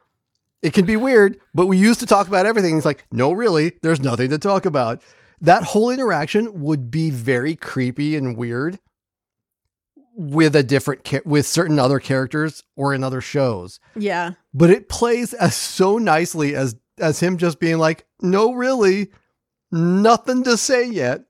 [0.63, 2.75] It can be weird, but we used to talk about everything.
[2.75, 3.73] He's like, "No, really.
[3.83, 5.03] There's nothing to talk about."
[5.41, 8.79] That whole interaction would be very creepy and weird
[10.23, 14.33] with a different cha- with certain other characters or in other shows Yeah.
[14.53, 19.11] but it plays as so nicely as as him just being like no really
[19.73, 21.23] nothing to say yet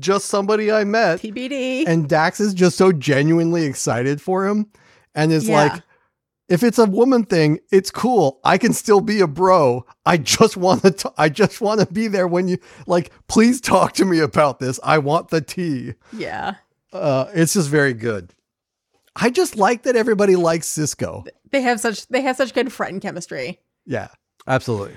[0.00, 1.84] just somebody i met TBD.
[1.86, 4.66] and dax is just so genuinely excited for him
[5.14, 5.62] and is Yeah.
[5.64, 5.82] like
[6.48, 10.56] if it's a woman thing it's cool i can still be a bro i just
[10.56, 12.58] want to i just want to be there when you
[12.88, 16.54] like please talk to me about this i want the tea yeah.
[16.94, 18.32] Uh, it's just very good.
[19.16, 21.26] I just like that everybody likes Sisko.
[21.50, 23.60] They have such they have such good friend chemistry.
[23.86, 24.08] Yeah,
[24.46, 24.96] absolutely.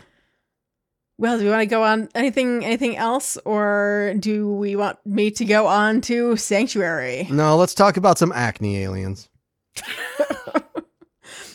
[1.20, 5.32] Well, do we want to go on anything anything else or do we want me
[5.32, 7.28] to go on to Sanctuary?
[7.32, 9.30] No, let's talk about some acne aliens.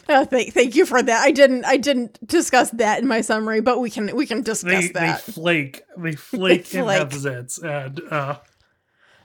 [0.08, 1.22] Oh, thank, thank you for that.
[1.24, 4.82] I didn't I didn't discuss that in my summary, but we can we can discuss
[4.82, 5.20] They they that.
[5.22, 5.82] flake.
[5.96, 7.00] They flake in flake.
[7.00, 8.36] episodes, and uh,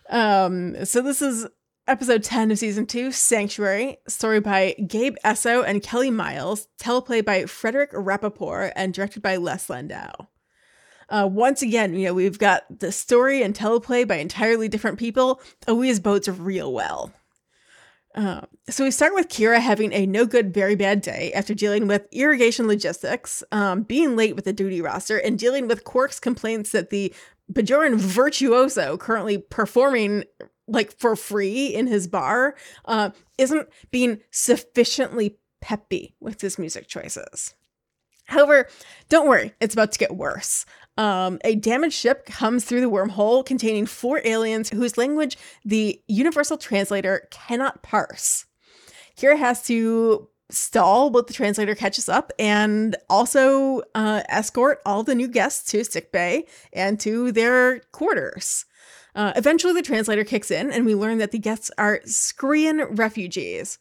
[0.09, 1.47] Um, so this is
[1.87, 7.45] episode 10 of season 2, Sanctuary, story by Gabe Essoe and Kelley Miles, teleplay by
[7.45, 10.27] Frederick Rappaport, and directed by Les Landau.
[11.09, 15.41] Uh, once again, you know, we've got the story and teleplay by entirely different people,
[15.67, 17.13] always bodes real well.
[18.13, 21.87] Uh, so we start with Kira having a no good, very bad day after dealing
[21.87, 26.71] with irrigation logistics, um, being late with the duty roster, and dealing with Quark's complaints
[26.71, 27.13] that the
[27.51, 30.23] Bajoran virtuoso currently performing
[30.67, 37.53] like for free in his bar uh, isn't being sufficiently peppy with his music choices.
[38.25, 38.67] However,
[39.07, 40.65] don't worry, it's about to get worse.
[40.97, 46.57] Um, a damaged ship comes through the wormhole containing four aliens whose language the universal
[46.57, 48.45] translator cannot parse.
[49.17, 55.15] Kira has to stall while the translator catches up and also uh, escort all the
[55.15, 58.65] new guests to sickbay and to their quarters.
[59.15, 63.79] Uh, eventually, the translator kicks in, and we learn that the guests are Skrreean refugees,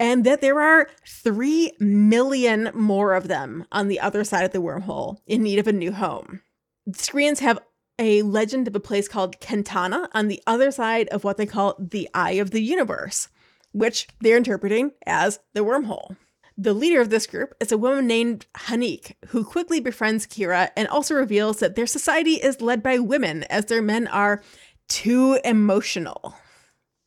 [0.00, 4.62] and that there are 3 million more of them on the other side of the
[4.62, 6.40] wormhole in need of a new home.
[6.86, 7.58] The have
[7.98, 11.76] a legend of a place called Kentanna on the other side of what they call
[11.78, 13.28] the Eye of the Universe,
[13.72, 16.16] which they're interpreting as the wormhole.
[16.56, 20.86] The leader of this group is a woman named Haneek, who quickly befriends Kira and
[20.88, 24.42] also reveals that their society is led by women as their men are
[24.88, 26.36] too emotional.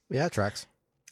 [0.10, 0.66] Yeah, tracks.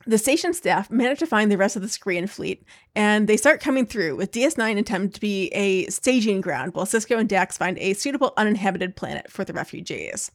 [0.05, 3.61] The station staff manage to find the rest of the Skrreean fleet, and they start
[3.61, 7.77] coming through, with DS9 attempt to be a staging ground while Sisko and Dax find
[7.77, 10.29] a suitable uninhabited planet for the refugees.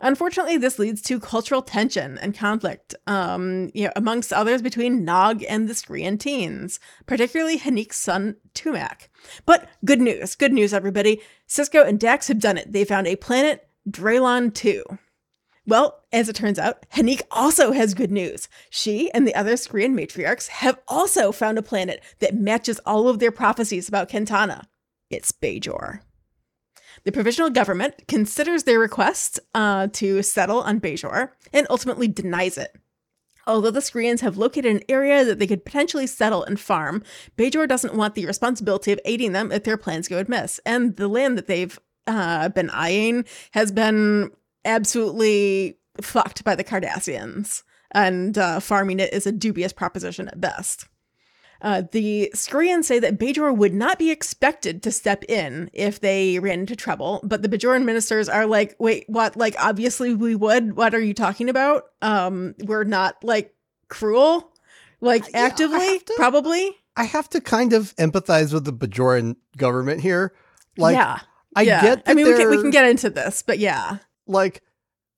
[0.00, 5.42] Unfortunately, this leads to cultural tension and conflict, um, you know, amongst others between Nog
[5.48, 9.08] and the Skrreean teens, particularly Haneek's son Tumak.
[9.46, 11.20] But good news, good news, everybody.
[11.48, 12.72] Sisko and Dax have done it.
[12.72, 14.82] They found a planet, Draylon 2.
[15.66, 18.48] Well, as it turns out, Haneek also has good news.
[18.68, 23.18] She and the other Skrreean matriarchs have also found a planet that matches all of
[23.18, 24.64] their prophecies about Kentanna.
[25.08, 26.00] It's Bajor.
[27.04, 32.74] The provisional government considers their request uh, to settle on Bajor and ultimately denies it.
[33.46, 37.02] Although the Skrreeans have located an area that they could potentially settle and farm,
[37.36, 40.60] Bajor doesn't want the responsibility of aiding them if their plans go amiss.
[40.64, 44.30] And the land that they've uh, been eyeing has been
[44.64, 50.86] absolutely fucked by the Cardassians, and uh, farming it is a dubious proposition at best.
[51.64, 56.38] Uh, the Skrreeans say that Bajor would not be expected to step in if they
[56.38, 59.34] ran into trouble, but the Bajoran ministers are like, wait, what?
[59.34, 60.76] Like, obviously we would.
[60.76, 61.84] What are you talking about?
[62.02, 63.54] Um, we're not like
[63.88, 64.52] cruel,
[65.00, 66.76] like Yeah, actively, to- probably.
[66.96, 70.34] I have to kind of empathize with the Bajoran government here.
[70.76, 71.20] Like, yeah,
[71.56, 71.80] I yeah.
[71.80, 74.62] get that I mean, we can, we can get into this, but yeah, like,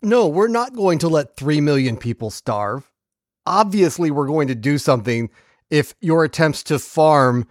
[0.01, 2.89] no, we're not going to let 3 million people starve.
[3.47, 5.29] Obviously, we're going to do something
[5.71, 7.47] if your attempts to farm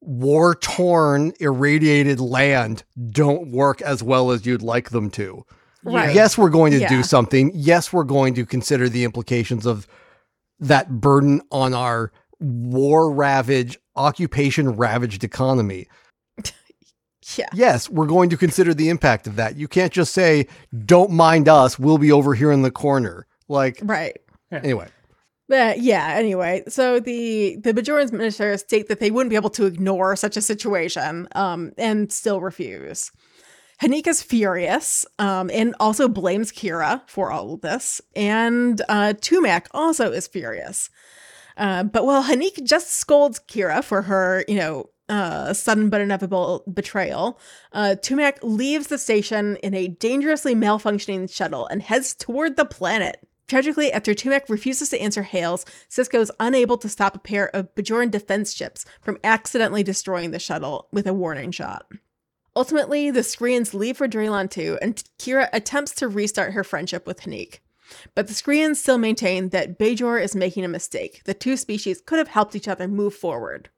[0.00, 5.44] war torn, irradiated land don't work as well as you'd like them to.
[5.82, 6.14] right.
[6.14, 6.88] Yes, we're going to Yeah.
[6.88, 7.50] do something.
[7.54, 9.86] Yes, we're going to consider the implications of
[10.60, 12.10] that burden on our
[12.40, 15.86] war ravaged, occupation ravaged economy.
[17.36, 17.46] yeah.
[17.54, 19.56] Yes, we're going to consider the impact of that.
[19.56, 20.46] You can't just say,
[20.84, 23.26] don't mind us, we'll be over here in the corner.
[23.48, 24.16] Like, Right.
[24.52, 24.88] anyway.
[25.48, 29.66] But yeah, anyway, so the the Bajoran ministers state that they wouldn't be able to
[29.66, 33.12] ignore such a situation um, and still refuse.
[33.82, 38.00] Haneek's furious um, and also blames Kira for all of this.
[38.14, 40.90] And uh, Tumak also is furious.
[41.56, 46.64] Uh, but while Haneek just scolds Kira for her, you know, uh, sudden but inevitable
[46.72, 47.38] betrayal,
[47.72, 53.18] uh, Tumak leaves the station in a dangerously malfunctioning shuttle and heads toward the planet.
[53.46, 57.74] Tragically, after Tumak refuses to answer hails, Sisko is unable to stop a pair of
[57.74, 61.86] Bajoran defense ships from accidentally destroying the shuttle with a warning shot.
[62.56, 67.22] Ultimately, the Skrreeans leave for Draylon 2, and Kira attempts to restart her friendship with
[67.22, 67.58] Haneek.
[68.14, 71.22] But the Skrreeans still maintain that Bajor is making a mistake.
[71.24, 73.68] The two species could have helped each other move forward.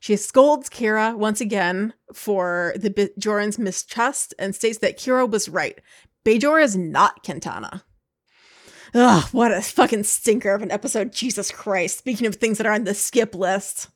[0.00, 5.80] She scolds Kira once again for the Bajorans' mistrust and states that Kira was right.
[6.24, 7.82] Bajor is not Kentanna.
[8.94, 11.12] Ugh, what a fucking stinker of an episode.
[11.12, 11.98] Jesus Christ.
[11.98, 13.88] Speaking of things that are on the skip list.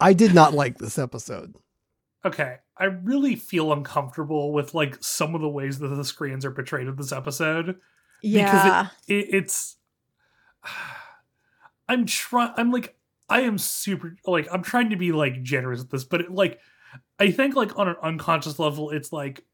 [0.00, 1.54] I did not like this episode.
[2.24, 6.50] Okay, I really feel uncomfortable with like some of the ways that the Skrreeans are
[6.50, 7.76] portrayed in this episode.
[8.22, 8.44] Yeah.
[8.44, 9.76] Because it, it it's
[11.88, 12.96] I'm trying I'm like
[13.28, 16.60] I am super like I'm trying to be like generous with this, but it, like
[17.18, 19.44] I think like on an unconscious level it's like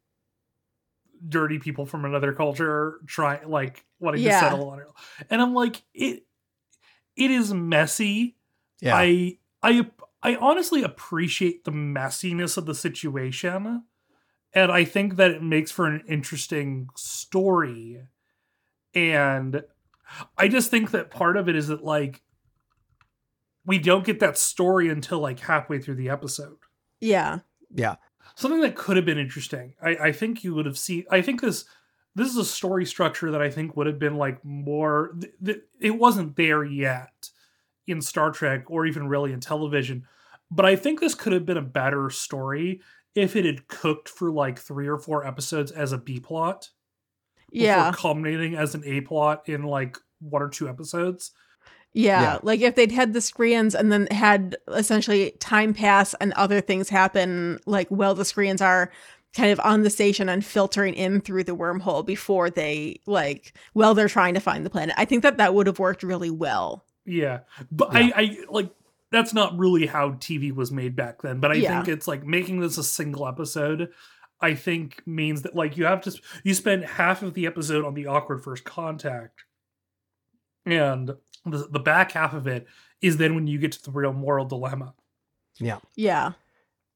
[1.28, 4.40] dirty people from another culture trying like wanting Yeah.
[4.40, 4.86] to settle on it.
[5.30, 6.24] And I'm like it
[7.16, 8.36] it is messy.
[8.80, 8.96] Yeah.
[8.96, 9.86] I I
[10.22, 13.84] I honestly appreciate the messiness of the situation,
[14.54, 18.02] and I think that it makes for an interesting story.
[18.94, 19.62] And
[20.38, 22.22] I just think that part of it is that like
[23.66, 26.56] we don't get that story until like halfway through the episode.
[27.00, 27.38] yeah.
[27.74, 27.96] yeah.
[28.34, 29.74] Something that could have been interesting.
[29.82, 31.04] I, I think you would have seen.
[31.10, 31.64] I think this
[32.14, 35.12] this is a story structure that I think would have been like more.
[35.20, 37.30] Th- th- it wasn't there yet
[37.86, 40.06] in Star Trek or even really in television,
[40.50, 42.80] but I think this could have been a better story
[43.14, 46.70] if it had cooked for like three or four episodes as a B plot.
[47.52, 47.92] Yeah.
[47.94, 51.30] culminating as an A plot in like one or two episodes.
[51.94, 52.38] Yeah, Yeah.
[52.42, 56.88] like if they'd had the Skrreeans and then had essentially time pass and other things
[56.88, 58.90] happen, like while the Skrreeans are
[59.34, 63.94] kind of on the station and filtering in through the wormhole before they like while
[63.94, 64.94] they're trying to find the planet.
[64.98, 66.84] I think that that would have worked really well.
[67.06, 67.40] Yeah,
[67.70, 68.10] but Yeah.
[68.16, 68.70] I, I like
[69.12, 71.38] that's not really how TV was made back then.
[71.38, 71.76] But I Yeah.
[71.82, 73.90] think it's like making this a single episode.
[74.40, 77.94] I think means that like you have to you spend half of the episode on
[77.94, 79.44] the awkward first contact,
[80.66, 81.12] and
[81.46, 82.66] the the back half of it
[83.00, 84.94] is then when you get to the real moral dilemma.
[85.58, 85.78] Yeah.
[85.94, 86.32] Yeah.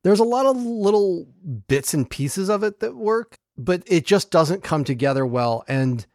[0.04, 1.26] There's a lot of little
[1.66, 5.64] bits and pieces of it that work, but it just doesn't come together well.
[5.68, 6.06] And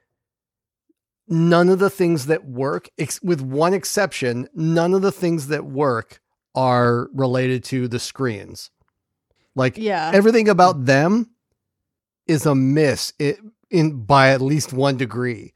[1.28, 5.66] none of the things that work, ex- with one exception, none of the things that
[5.66, 6.22] work
[6.56, 8.70] are related to the Skrreeans.
[9.56, 10.12] Like Yeah.
[10.14, 11.30] everything about them
[12.28, 15.54] is a miss it, in by at least one degree.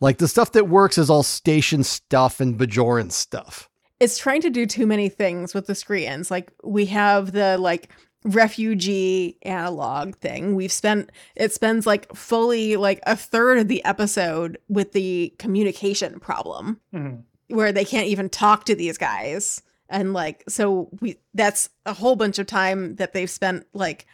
[0.00, 3.68] Like the stuff that works is all station stuff and Bajoran stuff.
[3.98, 6.30] it's trying to do too many things with the Skrreeans.
[6.30, 7.88] Like we have the like
[8.24, 10.54] refugee analog thing.
[10.54, 16.20] We've spent it spends like fully like a third of the episode with the communication
[16.20, 17.22] problem Mhm.
[17.48, 19.62] where they can't even talk to these guys.
[19.88, 24.06] And like so we that's a whole bunch of time that they've spent like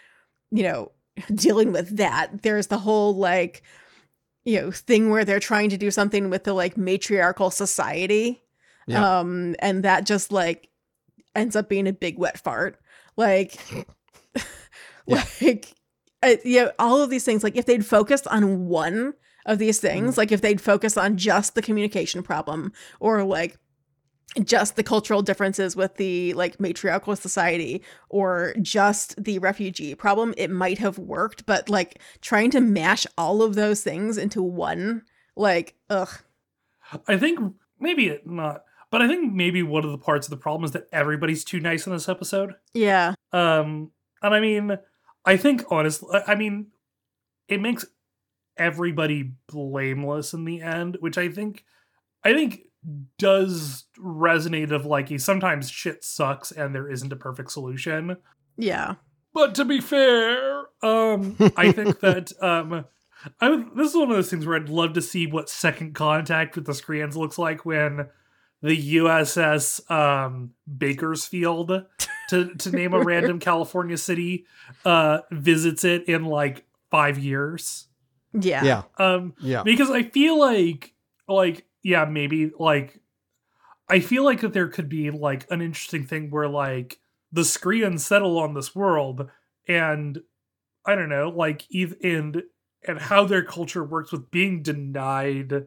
[0.50, 0.92] you know
[1.34, 2.42] dealing with that.
[2.42, 3.62] There's the whole like
[4.44, 8.42] you know thing where they're trying to do something with the like matriarchal society
[8.86, 9.18] Yeah.
[9.20, 10.68] um and that just like
[11.34, 12.78] ends up being a big wet fart
[13.16, 13.56] like
[15.06, 15.24] Yeah.
[15.40, 15.74] like
[16.22, 19.14] uh, yeah all of these things like if they'd focused on one
[19.46, 23.58] of these things like if they'd focused on just the communication problem or like
[24.44, 30.50] just the cultural differences with the like matriarchal society or just the refugee problem it
[30.50, 35.02] might have worked but like trying to mash all of those things into one
[35.36, 36.22] like ugh
[37.06, 37.40] I think
[37.78, 40.72] maybe it not, but I think maybe one of the parts of the problem is
[40.72, 42.54] that everybody's too nice in this episode.
[42.74, 43.90] yeah Um,
[44.22, 44.78] and I mean,
[45.24, 46.68] I think honestly, I mean,
[47.48, 47.84] it makes
[48.56, 51.64] everybody blameless in the end, which I think,
[52.24, 52.60] I think
[53.18, 58.16] does resonate of like he sometimes shit sucks and there isn't a perfect solution.
[58.56, 58.94] yeah
[59.32, 62.84] But to be fair, um, I think that um,
[63.40, 65.94] I would, this is one of those things where I'd love to see what second
[65.94, 68.08] contact with the Skrreeans looks like when
[68.62, 71.84] the USS um, Bakersfield,
[72.30, 74.46] to to name a random California city,
[74.84, 77.86] uh, visits it in like five years.
[78.32, 78.82] yeah Yeah.
[78.98, 79.62] Um, Yeah.
[79.62, 80.94] because I feel like
[81.28, 83.00] like yeah maybe like
[83.88, 86.98] I feel like that there could be like an interesting thing where like
[87.30, 89.28] the Skrreeans settle on this world
[89.68, 90.18] and
[90.86, 92.42] I don't know like even and
[92.86, 95.66] and how their culture works with being denied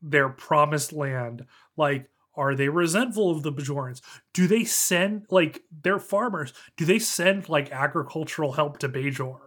[0.00, 1.44] their promised land
[1.76, 4.00] like are they resentful of the Bajorans?
[4.32, 6.54] Do they send like they're farmers?
[6.78, 9.38] Do they send like agricultural help to Bajor?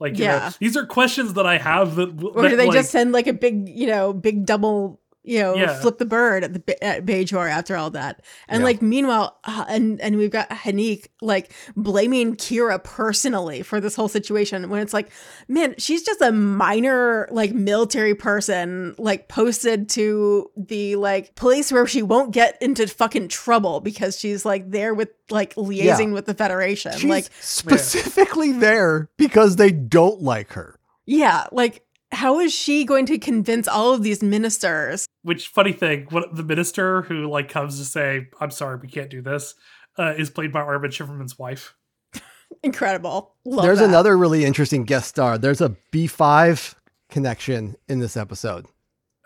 [0.00, 0.50] Like, you know, Yeah.
[0.58, 3.34] these are questions that I have that, or do they like, just send like a
[3.34, 5.78] big you know big double you know Yeah.
[5.80, 8.64] flip the bird at the at Bajor after all that and Yeah.
[8.64, 14.08] like meanwhile uh, and and we've got Haneek like blaming Kira personally for this whole
[14.08, 15.10] situation when it's like
[15.46, 21.86] man she's just a minor like military person like posted to the like place where
[21.86, 26.34] she won't get into fucking trouble because she's like there with like liaising with the
[26.34, 30.78] Federation She's like specifically there because they don't like her.
[31.06, 35.06] Yeah, like how is she going to convince all of these ministers?
[35.22, 39.10] Which funny thing, what the minister who like comes to say, "I'm sorry, we can't
[39.10, 39.54] do this,"
[39.98, 41.74] uh, is played by Armin Shimerman's wife.
[42.62, 43.34] Incredible.
[43.44, 43.88] Love There's that.
[43.88, 45.38] another really interesting guest star.
[45.38, 46.74] There's a B5
[47.10, 48.66] connection in this episode.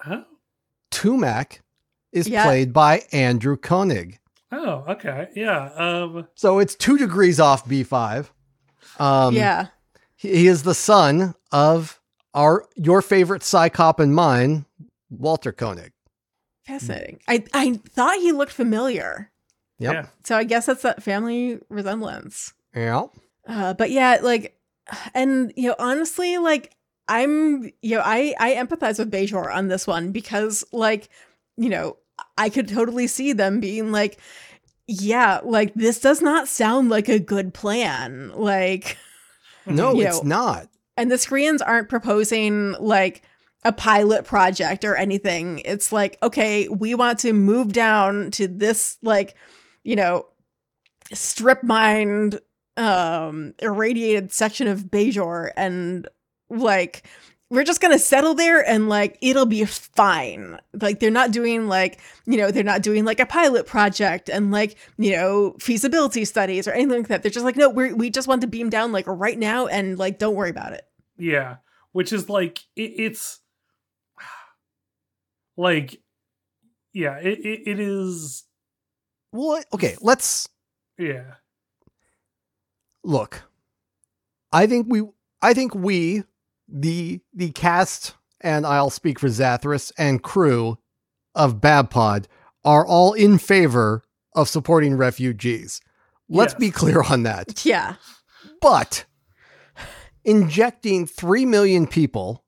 [0.07, 0.25] Oh,
[0.91, 1.61] Tumak
[2.13, 2.45] is Yeah.
[2.45, 4.19] played by Andrew Koenig.
[4.53, 5.71] oh, okay, yeah.
[5.77, 8.31] Um, So it's two degrees off B5.
[8.99, 9.67] Um, yeah.
[10.17, 12.01] He he is the son of
[12.37, 14.67] our your favorite psychop and mine,
[15.11, 15.93] Walter Koenig.
[16.67, 17.21] Fascinating.
[17.27, 19.33] I, I thought he looked familiar.
[19.79, 19.93] Yep.
[19.95, 20.07] yeah.
[20.25, 22.53] So I guess that's that family resemblance.
[22.75, 23.07] Yeah.
[23.49, 24.59] Uh, but yeah, like,
[25.15, 26.73] and you know, honestly, like,
[27.09, 31.09] I'm, you know, I I empathize with Bajor on this one because, like,
[31.57, 31.97] you know,
[32.37, 34.19] I could totally see them being like,
[34.89, 38.99] yeah, like this does not sound like a good plan, like,
[39.67, 40.69] No, You it's know, not.
[40.97, 43.23] And the Skrreeans aren't proposing like
[43.65, 45.61] a pilot project or anything.
[45.65, 49.35] It's like, okay, we want to move down to this, like,
[49.83, 50.27] you know,
[51.13, 52.41] strip mined,
[52.77, 56.09] um, irradiated section of Bajor, and
[56.49, 57.07] like,
[57.51, 60.59] we're just gonna settle there and like it'll be fine.
[60.81, 64.51] Like they're not doing like you know they're not doing like a pilot project and
[64.51, 67.23] like you know feasibility studies or anything like that.
[67.23, 69.99] They're just like no, we we just want to beam down like right now and
[69.99, 70.86] like don't worry about it.
[71.19, 71.57] Yeah,
[71.93, 73.41] which is like it, it's
[75.57, 76.01] like
[76.93, 78.45] yeah, it, it it is
[79.33, 80.49] Well, okay, let's
[80.99, 81.35] yeah.
[83.05, 83.43] look.
[84.53, 85.03] I think we
[85.43, 86.25] I think we
[86.69, 90.79] the the cast and I'll speak for Zathras and crew
[91.35, 92.27] of Babpod
[92.65, 94.03] are all in favor
[94.35, 95.81] of supporting refugees.
[96.29, 96.61] Let's Yes.
[96.61, 97.65] be clear on that.
[97.65, 97.95] Yeah,
[98.61, 99.05] But
[100.27, 102.45] injecting 3 million people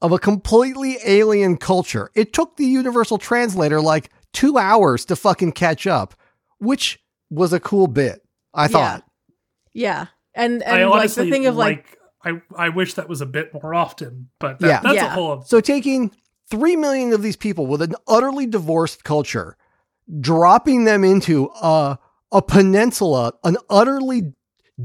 [0.00, 5.52] of a completely alien culture, it took the Universal Translator like two hours to fucking
[5.52, 6.14] catch up,
[6.58, 7.00] which
[7.30, 8.22] was a cool bit,
[8.54, 9.02] I thought.
[9.72, 10.06] yeah, yeah.
[10.34, 13.52] and I and like the thing of like, I I wish that was a bit
[13.54, 14.80] more often, but that, Yeah.
[14.80, 15.14] that's a Yeah.
[15.14, 15.42] whole.
[15.42, 16.12] So taking
[16.50, 19.56] 3 million of these people with an utterly divorced culture,
[20.20, 21.98] dropping them into a,
[22.32, 24.32] a peninsula, an utterly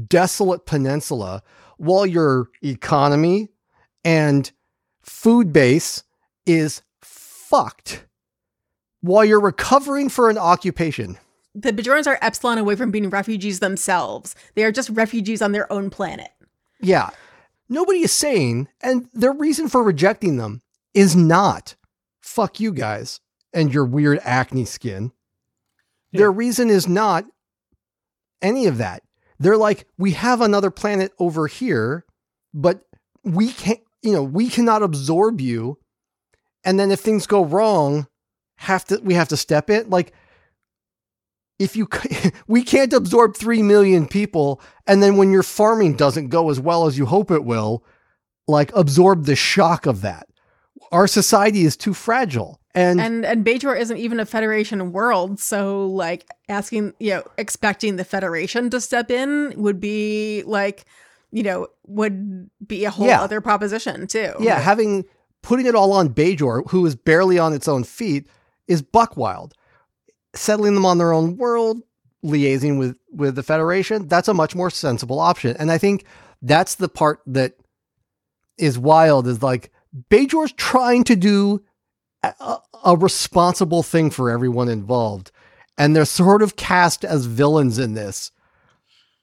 [0.08, 1.42] desolate peninsula,
[1.76, 3.50] while your economy
[4.04, 4.50] and
[5.02, 6.02] food base
[6.46, 8.04] is fucked,
[9.00, 11.18] while you're recovering for an occupation.
[11.54, 14.34] the Bajorans are epsilon away from being refugees themselves.
[14.54, 16.30] They are just refugees on their own planet.
[16.80, 17.10] Yeah.
[17.68, 20.62] Nobody is saying, and their reason for rejecting them
[20.92, 21.76] is not
[22.20, 23.20] fuck you guys
[23.52, 25.12] and your weird acne skin.
[26.10, 26.18] Yeah.
[26.18, 27.24] Their reason is not
[28.42, 29.02] any of that.
[29.38, 32.04] They're like, we have another planet over here,
[32.52, 32.82] but
[33.24, 35.78] we can't, you know, we cannot absorb you.
[36.64, 38.06] And then if things go wrong,
[38.56, 39.90] have to we have to step in.
[39.90, 40.12] Like
[41.58, 41.88] if you
[42.46, 46.86] we can't absorb 3 million people and then when your farming doesn't go as well
[46.86, 47.84] as you hope it will,
[48.46, 50.28] like absorb the shock of that.
[50.92, 52.60] Our society is too fragile.
[52.74, 57.96] And, And and Bajor isn't even a Federation world, so like asking, you know, expecting
[57.96, 60.84] the Federation to step in would be like,
[61.30, 63.22] you know, would be a whole Yeah.
[63.22, 64.32] other proposition too.
[64.40, 65.04] yeah, having
[65.42, 68.26] putting it all on Bajor, who is barely on its own feet,
[68.66, 69.54] is buck wild.
[70.34, 71.80] Settling them on their own world,
[72.24, 75.56] liaising with with the Federation, that's a much more sensible option.
[75.60, 76.04] And I think
[76.42, 77.52] that's the part that
[78.58, 79.70] is wild is like
[80.10, 81.62] Bajor's trying to do
[82.22, 85.30] a, a- responsible thing for everyone involved.
[85.76, 88.30] And they're sort of cast as villains in this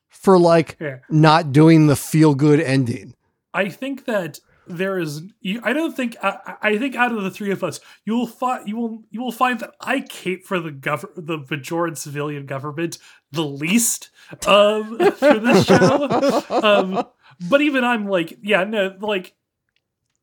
[0.09, 0.97] for like Yeah.
[1.09, 3.13] not doing the feel good ending.
[3.53, 5.23] I think that there is.
[5.41, 6.15] you- I don't think.
[6.23, 9.21] I, I think out of the three of us, you will find you will you
[9.21, 12.97] will find that I cape for the gov the Bajoran civilian government
[13.31, 14.09] the least
[14.47, 16.43] um, for this show.
[16.49, 17.03] um,
[17.49, 19.33] but even I'm like, yeah, no, like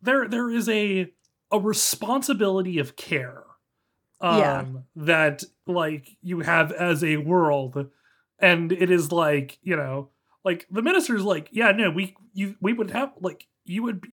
[0.03, 1.11] there there is a
[1.51, 3.45] a responsibility of care
[4.21, 4.65] um Yeah.
[4.97, 7.87] that like you have as a world
[8.39, 10.11] and it is like you know
[10.45, 14.13] like the minister's like yeah no we you we would have like you would be,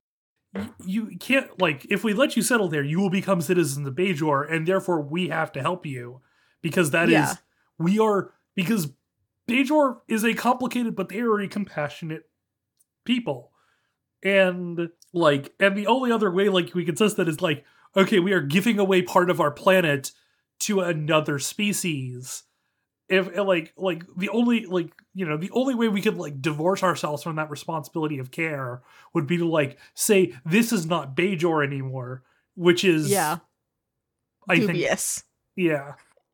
[0.85, 4.49] you, can't like if we let you settle there you will become citizens of Bajor
[4.51, 6.21] and therefore we have to help you
[6.61, 7.33] because that is Yeah.
[7.77, 8.91] we are because
[9.49, 12.29] Bajor is a complicated but they are a compassionate
[13.03, 13.51] people
[14.23, 17.63] and like and the only other way like we can sense that is like
[17.95, 20.11] okay we are giving away part of our planet
[20.59, 22.43] to another species
[23.07, 26.83] if like like the only like you know the only way we could like divorce
[26.83, 28.81] ourselves from that responsibility of care
[29.13, 32.23] would be to like say this is not Bajor anymore,
[32.55, 33.37] which is Yeah.
[34.47, 35.23] I think Dubious.
[35.55, 35.93] yeah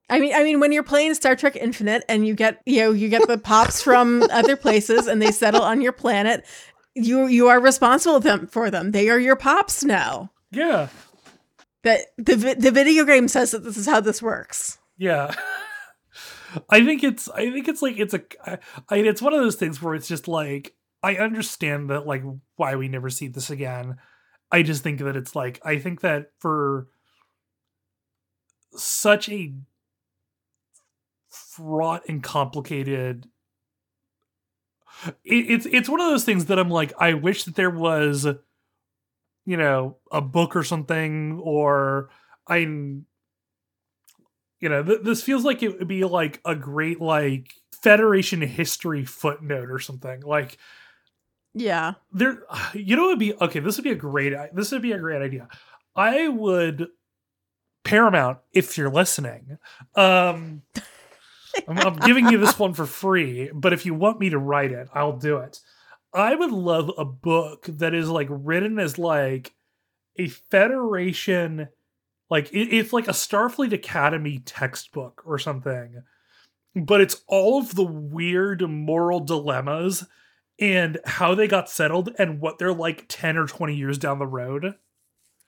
[0.10, 2.92] I mean, I mean, when you're playing Star Trek Infinite and you get, you know,
[2.92, 6.46] you get the pops from other places and they settle on your planet,
[6.96, 8.92] you you are responsible them for them.
[8.92, 10.32] They are your pops now.
[10.52, 10.90] yeah
[11.84, 14.78] That the the video game says that this is how this works.
[14.98, 15.34] yeah.
[16.70, 18.22] I think it's I think it's like it's a
[18.90, 22.24] I, it's one of those things where it's just like I understand that like
[22.58, 23.96] why we never see this again.
[24.52, 26.88] I just think that it's like I think that for
[28.76, 29.54] such a
[31.30, 33.28] fraught and complicated
[35.24, 38.26] it, it's it's one of those things that I'm like I wish that there was
[39.46, 42.10] you know a book or something or
[42.48, 43.06] I'm
[44.60, 49.06] you know th- this feels like it would be like a great like federation history
[49.06, 50.58] footnote or something like
[51.56, 51.94] Yeah.
[52.12, 54.92] there you know it would be okay this would be a great this would be
[54.92, 55.48] a great idea
[55.96, 56.88] i would
[57.84, 59.58] paramount if you're listening
[59.96, 60.62] um
[61.68, 64.72] I'm, I'm giving you this one for free but if you want me to write
[64.72, 65.60] it i'll do it
[66.14, 69.54] i would love a book that is like written as like
[70.18, 71.68] a federation
[72.30, 76.04] like it, it's like a starfleet academy textbook or something
[76.76, 80.06] but it's all of the weird moral dilemmas
[80.60, 84.28] and how they got settled and what they're like 10 or 20 years down the
[84.28, 84.76] road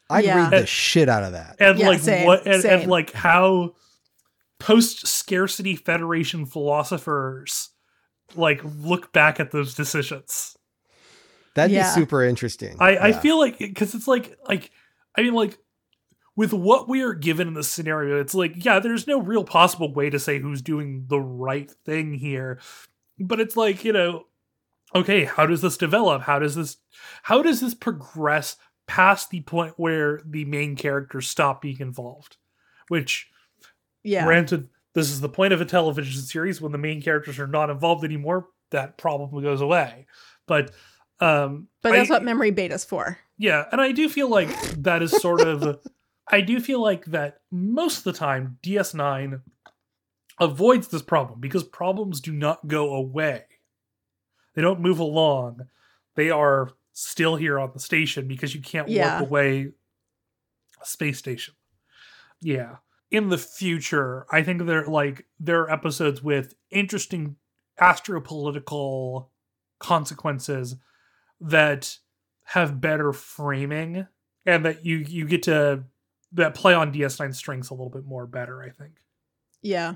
[0.10, 0.50] I'd Yeah.
[0.50, 1.56] read the shit out of that.
[1.60, 3.76] and Yeah, like same, what and, and like how
[4.64, 7.70] post scarcity federation philosophers
[8.36, 10.58] like look back at those decisions.
[11.56, 11.94] That'd Yeah.
[11.94, 12.78] be super interesting.
[12.80, 14.72] i i feel like because it's like like
[15.16, 15.58] i mean like
[16.36, 19.94] with what we are given in this scenario it's like yeah there's no real possible
[19.94, 22.60] way to say who's doing the right thing here.
[23.20, 24.26] But it's like you know
[24.96, 26.24] okay how does this develop?
[26.24, 26.78] How does this
[27.22, 28.56] how does this progress
[28.88, 32.38] past the point where the main characters stop being involved?
[32.88, 33.30] Which
[34.04, 34.26] Yeah.
[34.26, 37.70] granted this is the point of a television series when the main characters are not
[37.70, 40.06] involved anymore that problem goes away
[40.48, 40.72] but
[41.20, 43.18] um but that's I- what memory beta's for.
[43.38, 44.50] yeah, and I do feel like
[44.84, 45.80] that is sort of
[46.32, 49.42] I do feel like that most of the time DS9
[50.40, 53.44] avoids this problem because problems do not go away.
[54.56, 55.68] They don't move along.
[56.16, 59.20] They are still here on the station because you can't Yeah.
[59.20, 59.72] warp away
[60.82, 61.54] a space station.
[62.42, 62.78] Yeah.
[63.14, 67.36] In the future, I think there like there are episodes with interesting
[67.80, 69.28] astropolitical
[69.80, 70.76] consequences
[71.40, 71.98] that
[72.46, 74.08] have better framing
[74.46, 75.84] and that you you get to
[76.32, 78.94] that play on DS9 strengths a little bit more better, I think.
[79.62, 79.96] Yeah.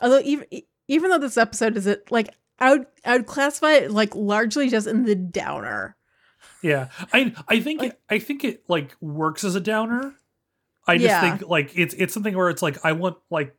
[0.00, 0.46] Although even
[0.88, 2.28] even though this episode is it like
[2.58, 5.96] I would I would classify it like largely just in the downer.
[6.62, 6.88] Yeah.
[7.12, 10.14] I I think Like- it, I think it like works as a downer.
[10.88, 11.20] I just Yeah.
[11.36, 13.54] think like it's it's something where it's like I want like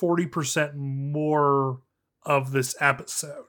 [0.00, 1.80] 40% more
[2.24, 3.44] of this episode.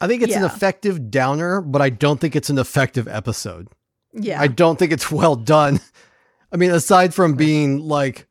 [0.00, 3.68] I think it's an effective downer, but I don't think it's an effective episode.
[4.14, 4.40] Yeah.
[4.40, 5.80] I don't think it's well done.
[6.52, 8.26] I mean, aside from being like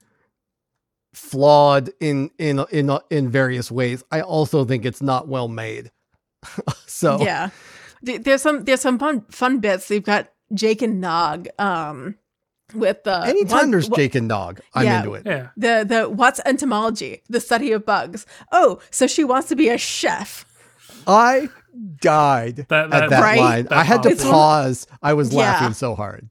[1.13, 5.91] flawed in in in in various ways, I also think it's not well made.
[6.85, 7.49] so Yeah.
[8.01, 9.87] There's some there's some fun fun bits.
[9.87, 12.15] They've got Jake and Nog um
[12.73, 14.99] with the anytime one- there's Jake and Nog, I'm Yeah.
[14.99, 15.23] into it.
[15.25, 15.47] Yeah.
[15.57, 18.25] the the what's entomology, the study of bugs.
[18.51, 20.45] Oh, so she wants to be a chef.
[21.07, 21.49] I
[22.01, 23.39] died That- at that- that Right?
[23.39, 23.63] line.
[23.65, 24.87] that I had to It's one- pause.
[25.01, 25.39] I was Yeah.
[25.39, 26.29] laughing so hard.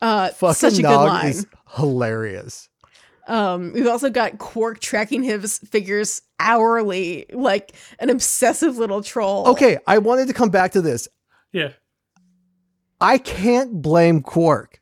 [0.00, 1.26] Uh Fucking such a good line.
[1.30, 2.68] is hilarious.
[3.28, 9.46] Um, we've also got Quark tracking his figures hourly, like an obsessive little troll.
[9.48, 11.06] Okay, I wanted to come back to this.
[11.52, 11.68] Yeah.
[13.00, 14.80] I can't blame Quark.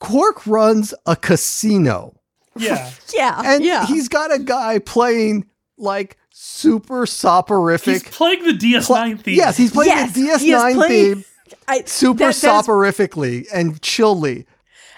[0.00, 2.14] Quark runs a casino.
[2.56, 2.90] Yeah.
[3.14, 3.40] Yeah.
[3.44, 3.86] And yeah.
[3.86, 5.46] he's got a guy playing
[5.76, 7.92] like super soporific.
[7.94, 9.34] He's playing the DS9 theme.
[9.36, 11.24] Yes, he's playing Yes, the DS9 playing- theme
[11.66, 14.46] I, super that- that is- soporifically and chilly.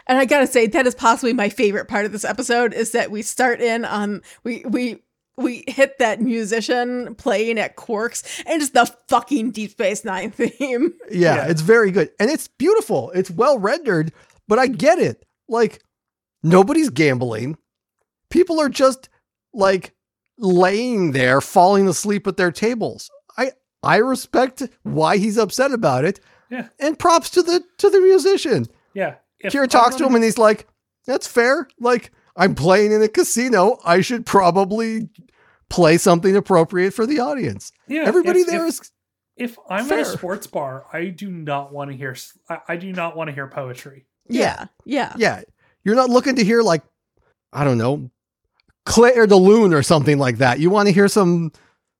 [0.06, 3.10] and I gotta say that is possibly my favorite part of this episode is that
[3.10, 5.02] we start in on we we
[5.38, 10.92] we hit that musician playing at Quarks and just the fucking Deep Space Nine theme.
[11.10, 11.46] Yeah, Yeah.
[11.48, 12.10] it's very good.
[12.20, 13.10] And it's beautiful.
[13.12, 14.12] It's well rendered,
[14.52, 15.24] but I get it.
[15.48, 15.82] Like,
[16.42, 17.56] nobody's gambling.
[18.28, 19.08] People are just
[19.54, 19.94] like
[20.36, 23.10] laying there, falling asleep at their tables.
[23.38, 26.20] I I respect why he's upset about it.
[26.50, 26.68] Yeah.
[26.78, 28.66] And props to the to the musician.
[28.92, 29.14] Yeah.
[29.40, 30.66] If Kira talks to him and he's like,
[31.06, 31.66] That's fair.
[31.80, 33.78] Like, I'm playing in a casino.
[33.84, 35.08] I should probably
[35.70, 37.72] play something appropriate for the audience.
[37.88, 38.92] Yeah, Everybody if- there if- is
[39.36, 42.14] If I'm at a sports bar, I do not want to hear.
[42.68, 44.06] I do not want to hear poetry.
[44.28, 44.66] Yeah.
[44.84, 45.12] Yeah.
[45.16, 45.42] yeah.
[45.84, 46.82] You're not looking to hear like
[47.52, 48.10] I don't know,
[48.86, 50.58] Clair de Lune or something like that.
[50.58, 51.52] You want to hear some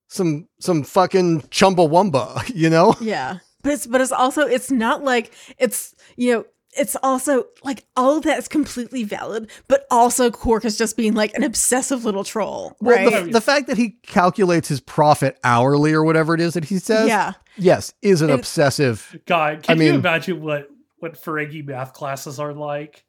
[0.09, 2.95] some some fucking chumbawamba, you know?
[3.01, 3.39] Yeah.
[3.63, 6.45] But it's but it's also it's not like it's you know
[6.75, 11.13] it's also like all of that is completely valid, but also Quark is just being
[11.13, 13.25] like an obsessive little troll, Well, right?
[13.27, 16.79] the, the fact that he calculates his profit hourly or whatever it is that he
[16.79, 19.21] says, yeah, yes, is an And- obsessive.
[19.27, 20.71] God, can I you mean- imagine what
[21.03, 23.05] what Ferengi math classes are like?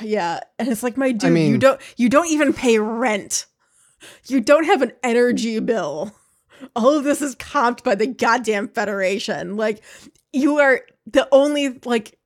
[0.00, 3.46] yeah, and it's like my dude, you mean- don't you don't even pay rent,
[4.26, 6.14] you don't have an energy bill.
[6.76, 9.56] All of this is comped by the goddamn Federation.
[9.56, 9.82] Like
[10.32, 12.18] you are the only like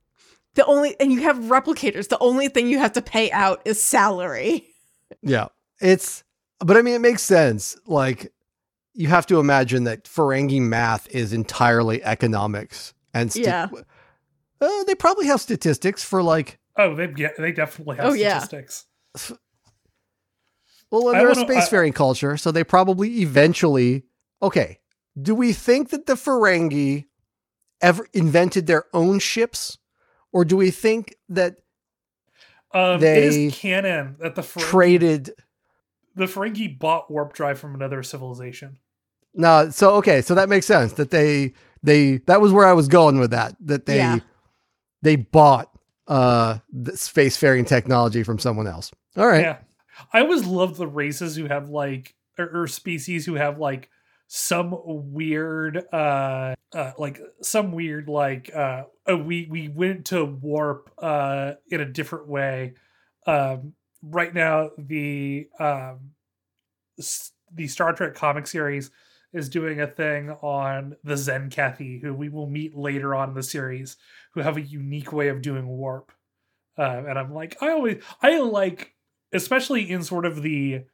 [0.57, 2.09] the only and you have replicators.
[2.09, 4.67] The only thing you have to pay out is salary.
[5.23, 5.47] Yeah,
[5.81, 6.25] it's.
[6.59, 7.77] But I mean, it makes sense.
[7.87, 8.33] Like,
[8.95, 13.69] you have to imagine that Ferengi math is entirely economics, and sti- Yeah.
[14.61, 16.59] Uh, they probably have statistics for like.
[16.77, 18.39] Oh, they yeah, they definitely have Oh, yeah.
[18.39, 18.87] statistics.
[20.91, 24.05] Well, and they're a wanna- I- spacefaring culture, so they probably eventually.
[24.43, 24.79] Okay,
[25.21, 27.07] do we think that the Ferengi
[27.81, 29.79] ever invented their own ships,
[30.33, 31.57] or do we think that
[32.75, 35.31] Um, They is canon that the Ferengi, traded?
[36.15, 38.79] the Ferengi bought warp drive from another civilization.
[39.35, 42.89] No, so okay, so that makes sense that they they that was where I was
[42.89, 44.19] going with that that they Yeah.
[45.03, 45.71] They bought
[46.09, 48.93] uh the spacefaring technology from someone else.
[49.17, 49.43] All right.
[49.43, 49.59] Yeah,
[50.13, 53.91] I always love the races who have like or, or species who have like
[54.29, 60.91] some weird uh uh like some weird like uh oh, we we went to warp
[60.99, 62.75] uh in a different way
[63.27, 63.73] um
[64.03, 66.11] right now the um
[67.53, 68.91] the star trek comic series
[69.37, 73.35] is doing a thing on the zen kathy who we will meet later on in
[73.35, 73.97] the series
[74.33, 76.13] who have a unique way of doing warp
[76.79, 78.95] uh, and i'm like i always i like
[79.33, 80.85] especially in sort of the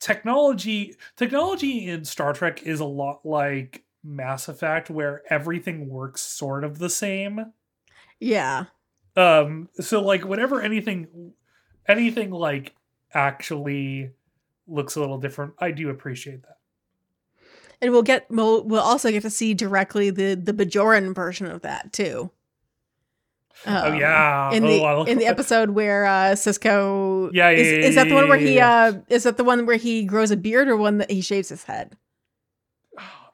[0.00, 6.62] technology technology in Star Trek is a lot like Mass Effect where everything works sort
[6.62, 7.52] of the same.
[8.20, 8.64] Yeah.
[9.16, 11.32] Um so like whenever anything
[11.88, 12.74] anything like
[13.12, 14.10] actually
[14.66, 16.58] looks a little different, I do appreciate that.
[17.84, 21.60] And we'll get we'll, we'll also get to see directly the the Bajoran version of
[21.60, 22.30] that too.
[23.66, 24.52] oh Um, yeah.
[24.52, 28.08] In the oh, in the episode where uh Sisko Yeah, yeah, is, yeah, is that
[28.08, 30.76] the one where he uh is that the one where he grows a beard or
[30.78, 31.96] one that he shaves his head?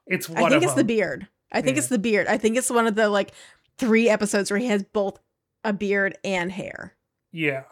[0.07, 1.28] it's one I think of it's the beard.
[1.53, 1.80] I think Yeah.
[1.80, 2.26] it's the beard.
[2.26, 3.30] I think it's one of the like
[3.78, 5.20] three episodes where he has both
[5.62, 6.94] a beard and hair.
[7.32, 7.62] Yeah.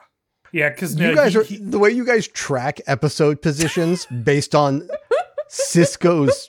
[0.52, 4.88] Yeah, cuz You guys are the way you guys track episode positions based on
[5.48, 6.48] Sisko's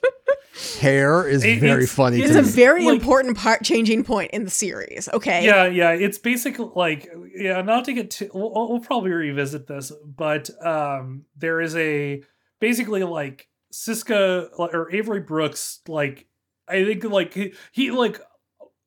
[0.80, 2.48] hair is It- very it's- funny It's to a me.
[2.48, 5.08] very Like- important part changing point in the series.
[5.12, 5.44] Okay.
[5.44, 9.92] Yeah, yeah, it's basically like yeah, not to get too we'll, we'll probably revisit this,
[10.04, 12.22] but um there is a
[12.60, 16.26] basically like Sisko or Avery Brooks like
[16.68, 18.20] I think like he, he like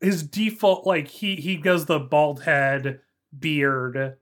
[0.01, 2.99] his default like he he does the bald head
[3.38, 4.16] beard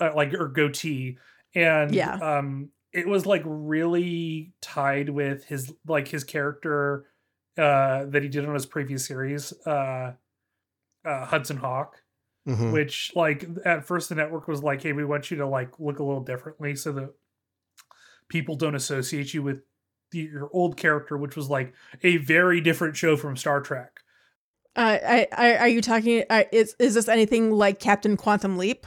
[0.00, 1.16] uh, like or goatee
[1.54, 2.14] and Yeah.
[2.16, 7.04] um it was like really tied with his like his character
[7.58, 10.12] uh that he did on his previous series uh
[11.04, 11.96] uh Hudson Hawk
[12.46, 12.72] Mhm.
[12.72, 15.98] which like at first the network was like hey we want you to like look
[15.98, 17.14] a little differently so that
[18.28, 19.62] people don't associate you with
[20.10, 21.72] the, your old character which was like
[22.02, 24.00] a very different show from Star Trek
[24.76, 26.24] Uh, I, I, are you talking?
[26.28, 28.86] Uh, is is this anything like Captain Quantum Leap?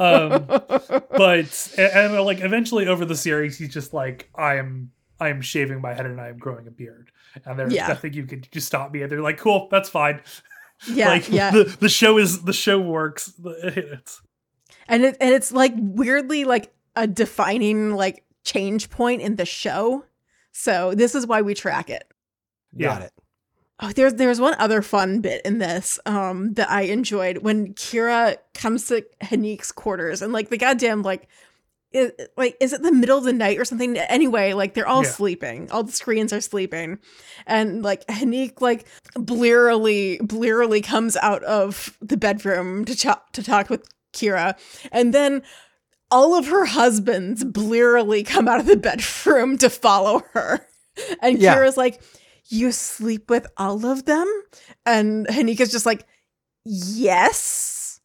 [0.00, 5.28] Um but and, and, like eventually over the series he's just like i am i
[5.28, 7.10] am shaving my head and i am growing a beard
[7.44, 7.88] and there's Yeah.
[7.88, 10.20] nothing you could just stop me and they're like cool that's fine
[10.86, 11.50] yeah, like yeah.
[11.50, 14.20] the, the show is the show works it's
[14.88, 20.04] and it and it's like weirdly like a defining like change point in the show.
[20.52, 22.04] So this is why we track it.
[22.78, 23.12] Got it.
[23.80, 28.36] Oh, there's there's one other fun bit in this um that I enjoyed when Kira
[28.54, 31.28] comes to Haneek's quarters and like the goddamn like
[31.90, 33.96] is, like is it the middle of the night or something?
[33.98, 35.10] Anyway like they're all Yeah.
[35.10, 35.70] sleeping.
[35.72, 36.98] All the Skrreeans are sleeping.
[37.46, 43.70] And like Haneek like blearily blearily comes out of the bedroom to ch- to talk
[43.70, 44.56] with Kira.
[44.92, 45.42] And then
[46.12, 50.64] all of her husbands blearily come out of the bedroom to follow her.
[51.20, 51.56] And Yeah.
[51.56, 52.00] Kira's like
[52.48, 54.26] you sleep with all of them?
[54.84, 56.06] And Haneek's just like,
[56.64, 58.00] yes.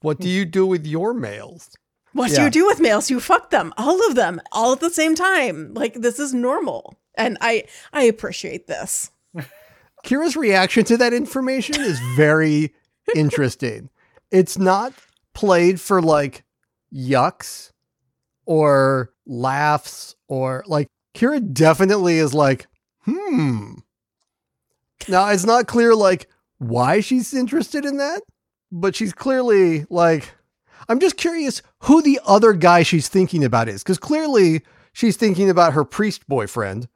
[0.00, 1.70] What do you do with your males?
[2.12, 3.10] What do you do with males?
[3.10, 5.72] You fuck them, all of them, all at the same time.
[5.74, 9.10] Like this is normal, and I I appreciate this.
[10.04, 12.74] Kira's reaction to that information is very
[13.14, 13.88] interesting.
[14.30, 14.92] It's not
[15.32, 16.44] played for like
[16.92, 17.70] yucks
[18.44, 22.66] or laughs or like Kira definitely is like,
[23.04, 23.74] hmm.
[25.08, 26.28] Now it's not clear like
[26.58, 28.22] why she's interested in that,
[28.70, 30.32] but she's clearly like,
[30.88, 35.50] I'm just curious who the other guy she's thinking about is because clearly she's thinking
[35.50, 36.88] about her priest boyfriend.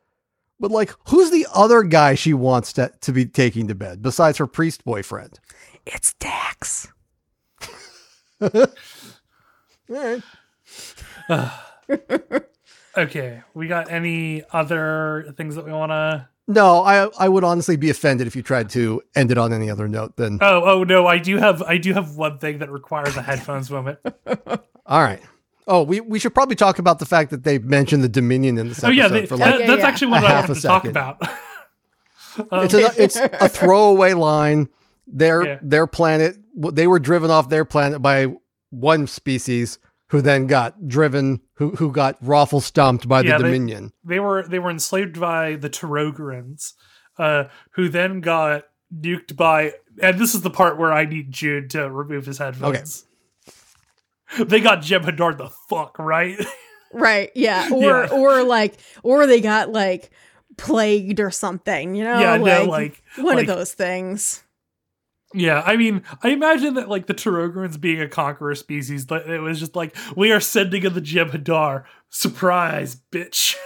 [0.58, 4.38] But like, who's the other guy she wants to, to be taking to bed besides
[4.38, 5.38] her priest boyfriend?
[5.84, 6.88] It's Dax.
[8.40, 8.66] All
[9.88, 10.22] right.
[12.96, 16.28] Okay, we got any other things that we want to?
[16.48, 19.68] No, I I would honestly be offended if you tried to end it on any
[19.68, 22.70] other note than Oh, oh no, I do have I do have one thing that
[22.70, 23.98] requires a headphones moment.
[24.86, 25.20] all right.
[25.68, 28.68] Oh, we, we should probably talk about the fact that they mentioned the Dominion in
[28.68, 29.88] this Oh yeah, they, for like Yeah, that's yeah.
[29.88, 31.20] actually what I wanted a to talk about.
[32.38, 34.68] Um, it's a it's a throwaway line.
[35.08, 35.58] Their Yeah.
[35.62, 38.28] their planet they were driven off their planet by
[38.70, 39.78] one species
[40.08, 43.92] who then got driven who who got raffle stomped by the Yeah, they- Dominion.
[44.04, 46.72] they were they were enslaved by the T-Rogorans,
[47.18, 49.72] uh, who then got nuked by.
[50.02, 53.04] And this is the part where I need Jude to remove his headphones.
[54.36, 54.44] Okay.
[54.44, 56.38] They got Jem'Hadar the fuck right.
[56.92, 57.30] Right.
[57.34, 57.68] Yeah.
[57.72, 58.08] Or Yeah.
[58.10, 60.10] or like or they got like
[60.56, 62.18] plagued or something, you know?
[62.20, 64.42] yeah, no, like, like one like- of those things.
[65.34, 69.40] Yeah, I mean, I imagine that like the T-Rogorans being a conqueror species, that it
[69.40, 71.84] was just like we are sending in the Jem'Hadar.
[72.10, 73.54] Surprise, bitch.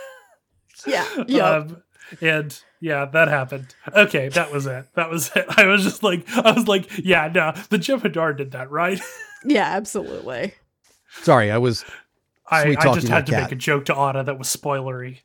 [0.86, 1.06] Yeah.
[1.28, 1.50] Yeah.
[1.50, 1.82] Um,
[2.22, 3.74] and yeah, that happened.
[3.94, 4.86] Okay, that was it.
[4.94, 5.44] That was it.
[5.58, 8.98] I was just like, I was like, yeah, no, the Jem'Hadar did that, right?
[9.44, 10.54] yeah, absolutely.
[11.20, 11.84] Sorry, I was
[12.50, 15.18] I, I just had to a make a joke to Ana that was spoilery.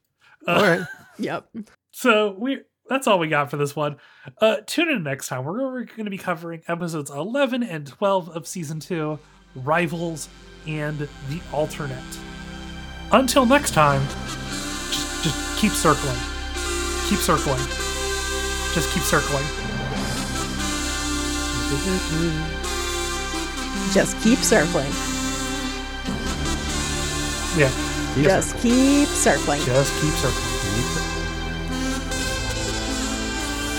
[0.47, 0.87] Uh, all right.
[1.17, 1.47] Yep.
[1.91, 3.97] So we that's all we got for this one.
[4.39, 5.43] Uh, tune in next time.
[5.43, 9.17] We're, we're going to be covering episodes 11 and 12 of season 2,
[9.55, 10.29] Rivals
[10.67, 11.97] and the Alternate.
[13.11, 16.17] Until next time, just, just keep circling.
[17.07, 17.57] Keep circling.
[18.73, 19.45] Just keep circling.
[23.93, 24.91] Just keep circling.
[27.57, 27.71] Yeah,
[28.21, 29.61] Just Keep circling.
[29.61, 31.04] Just keep circling.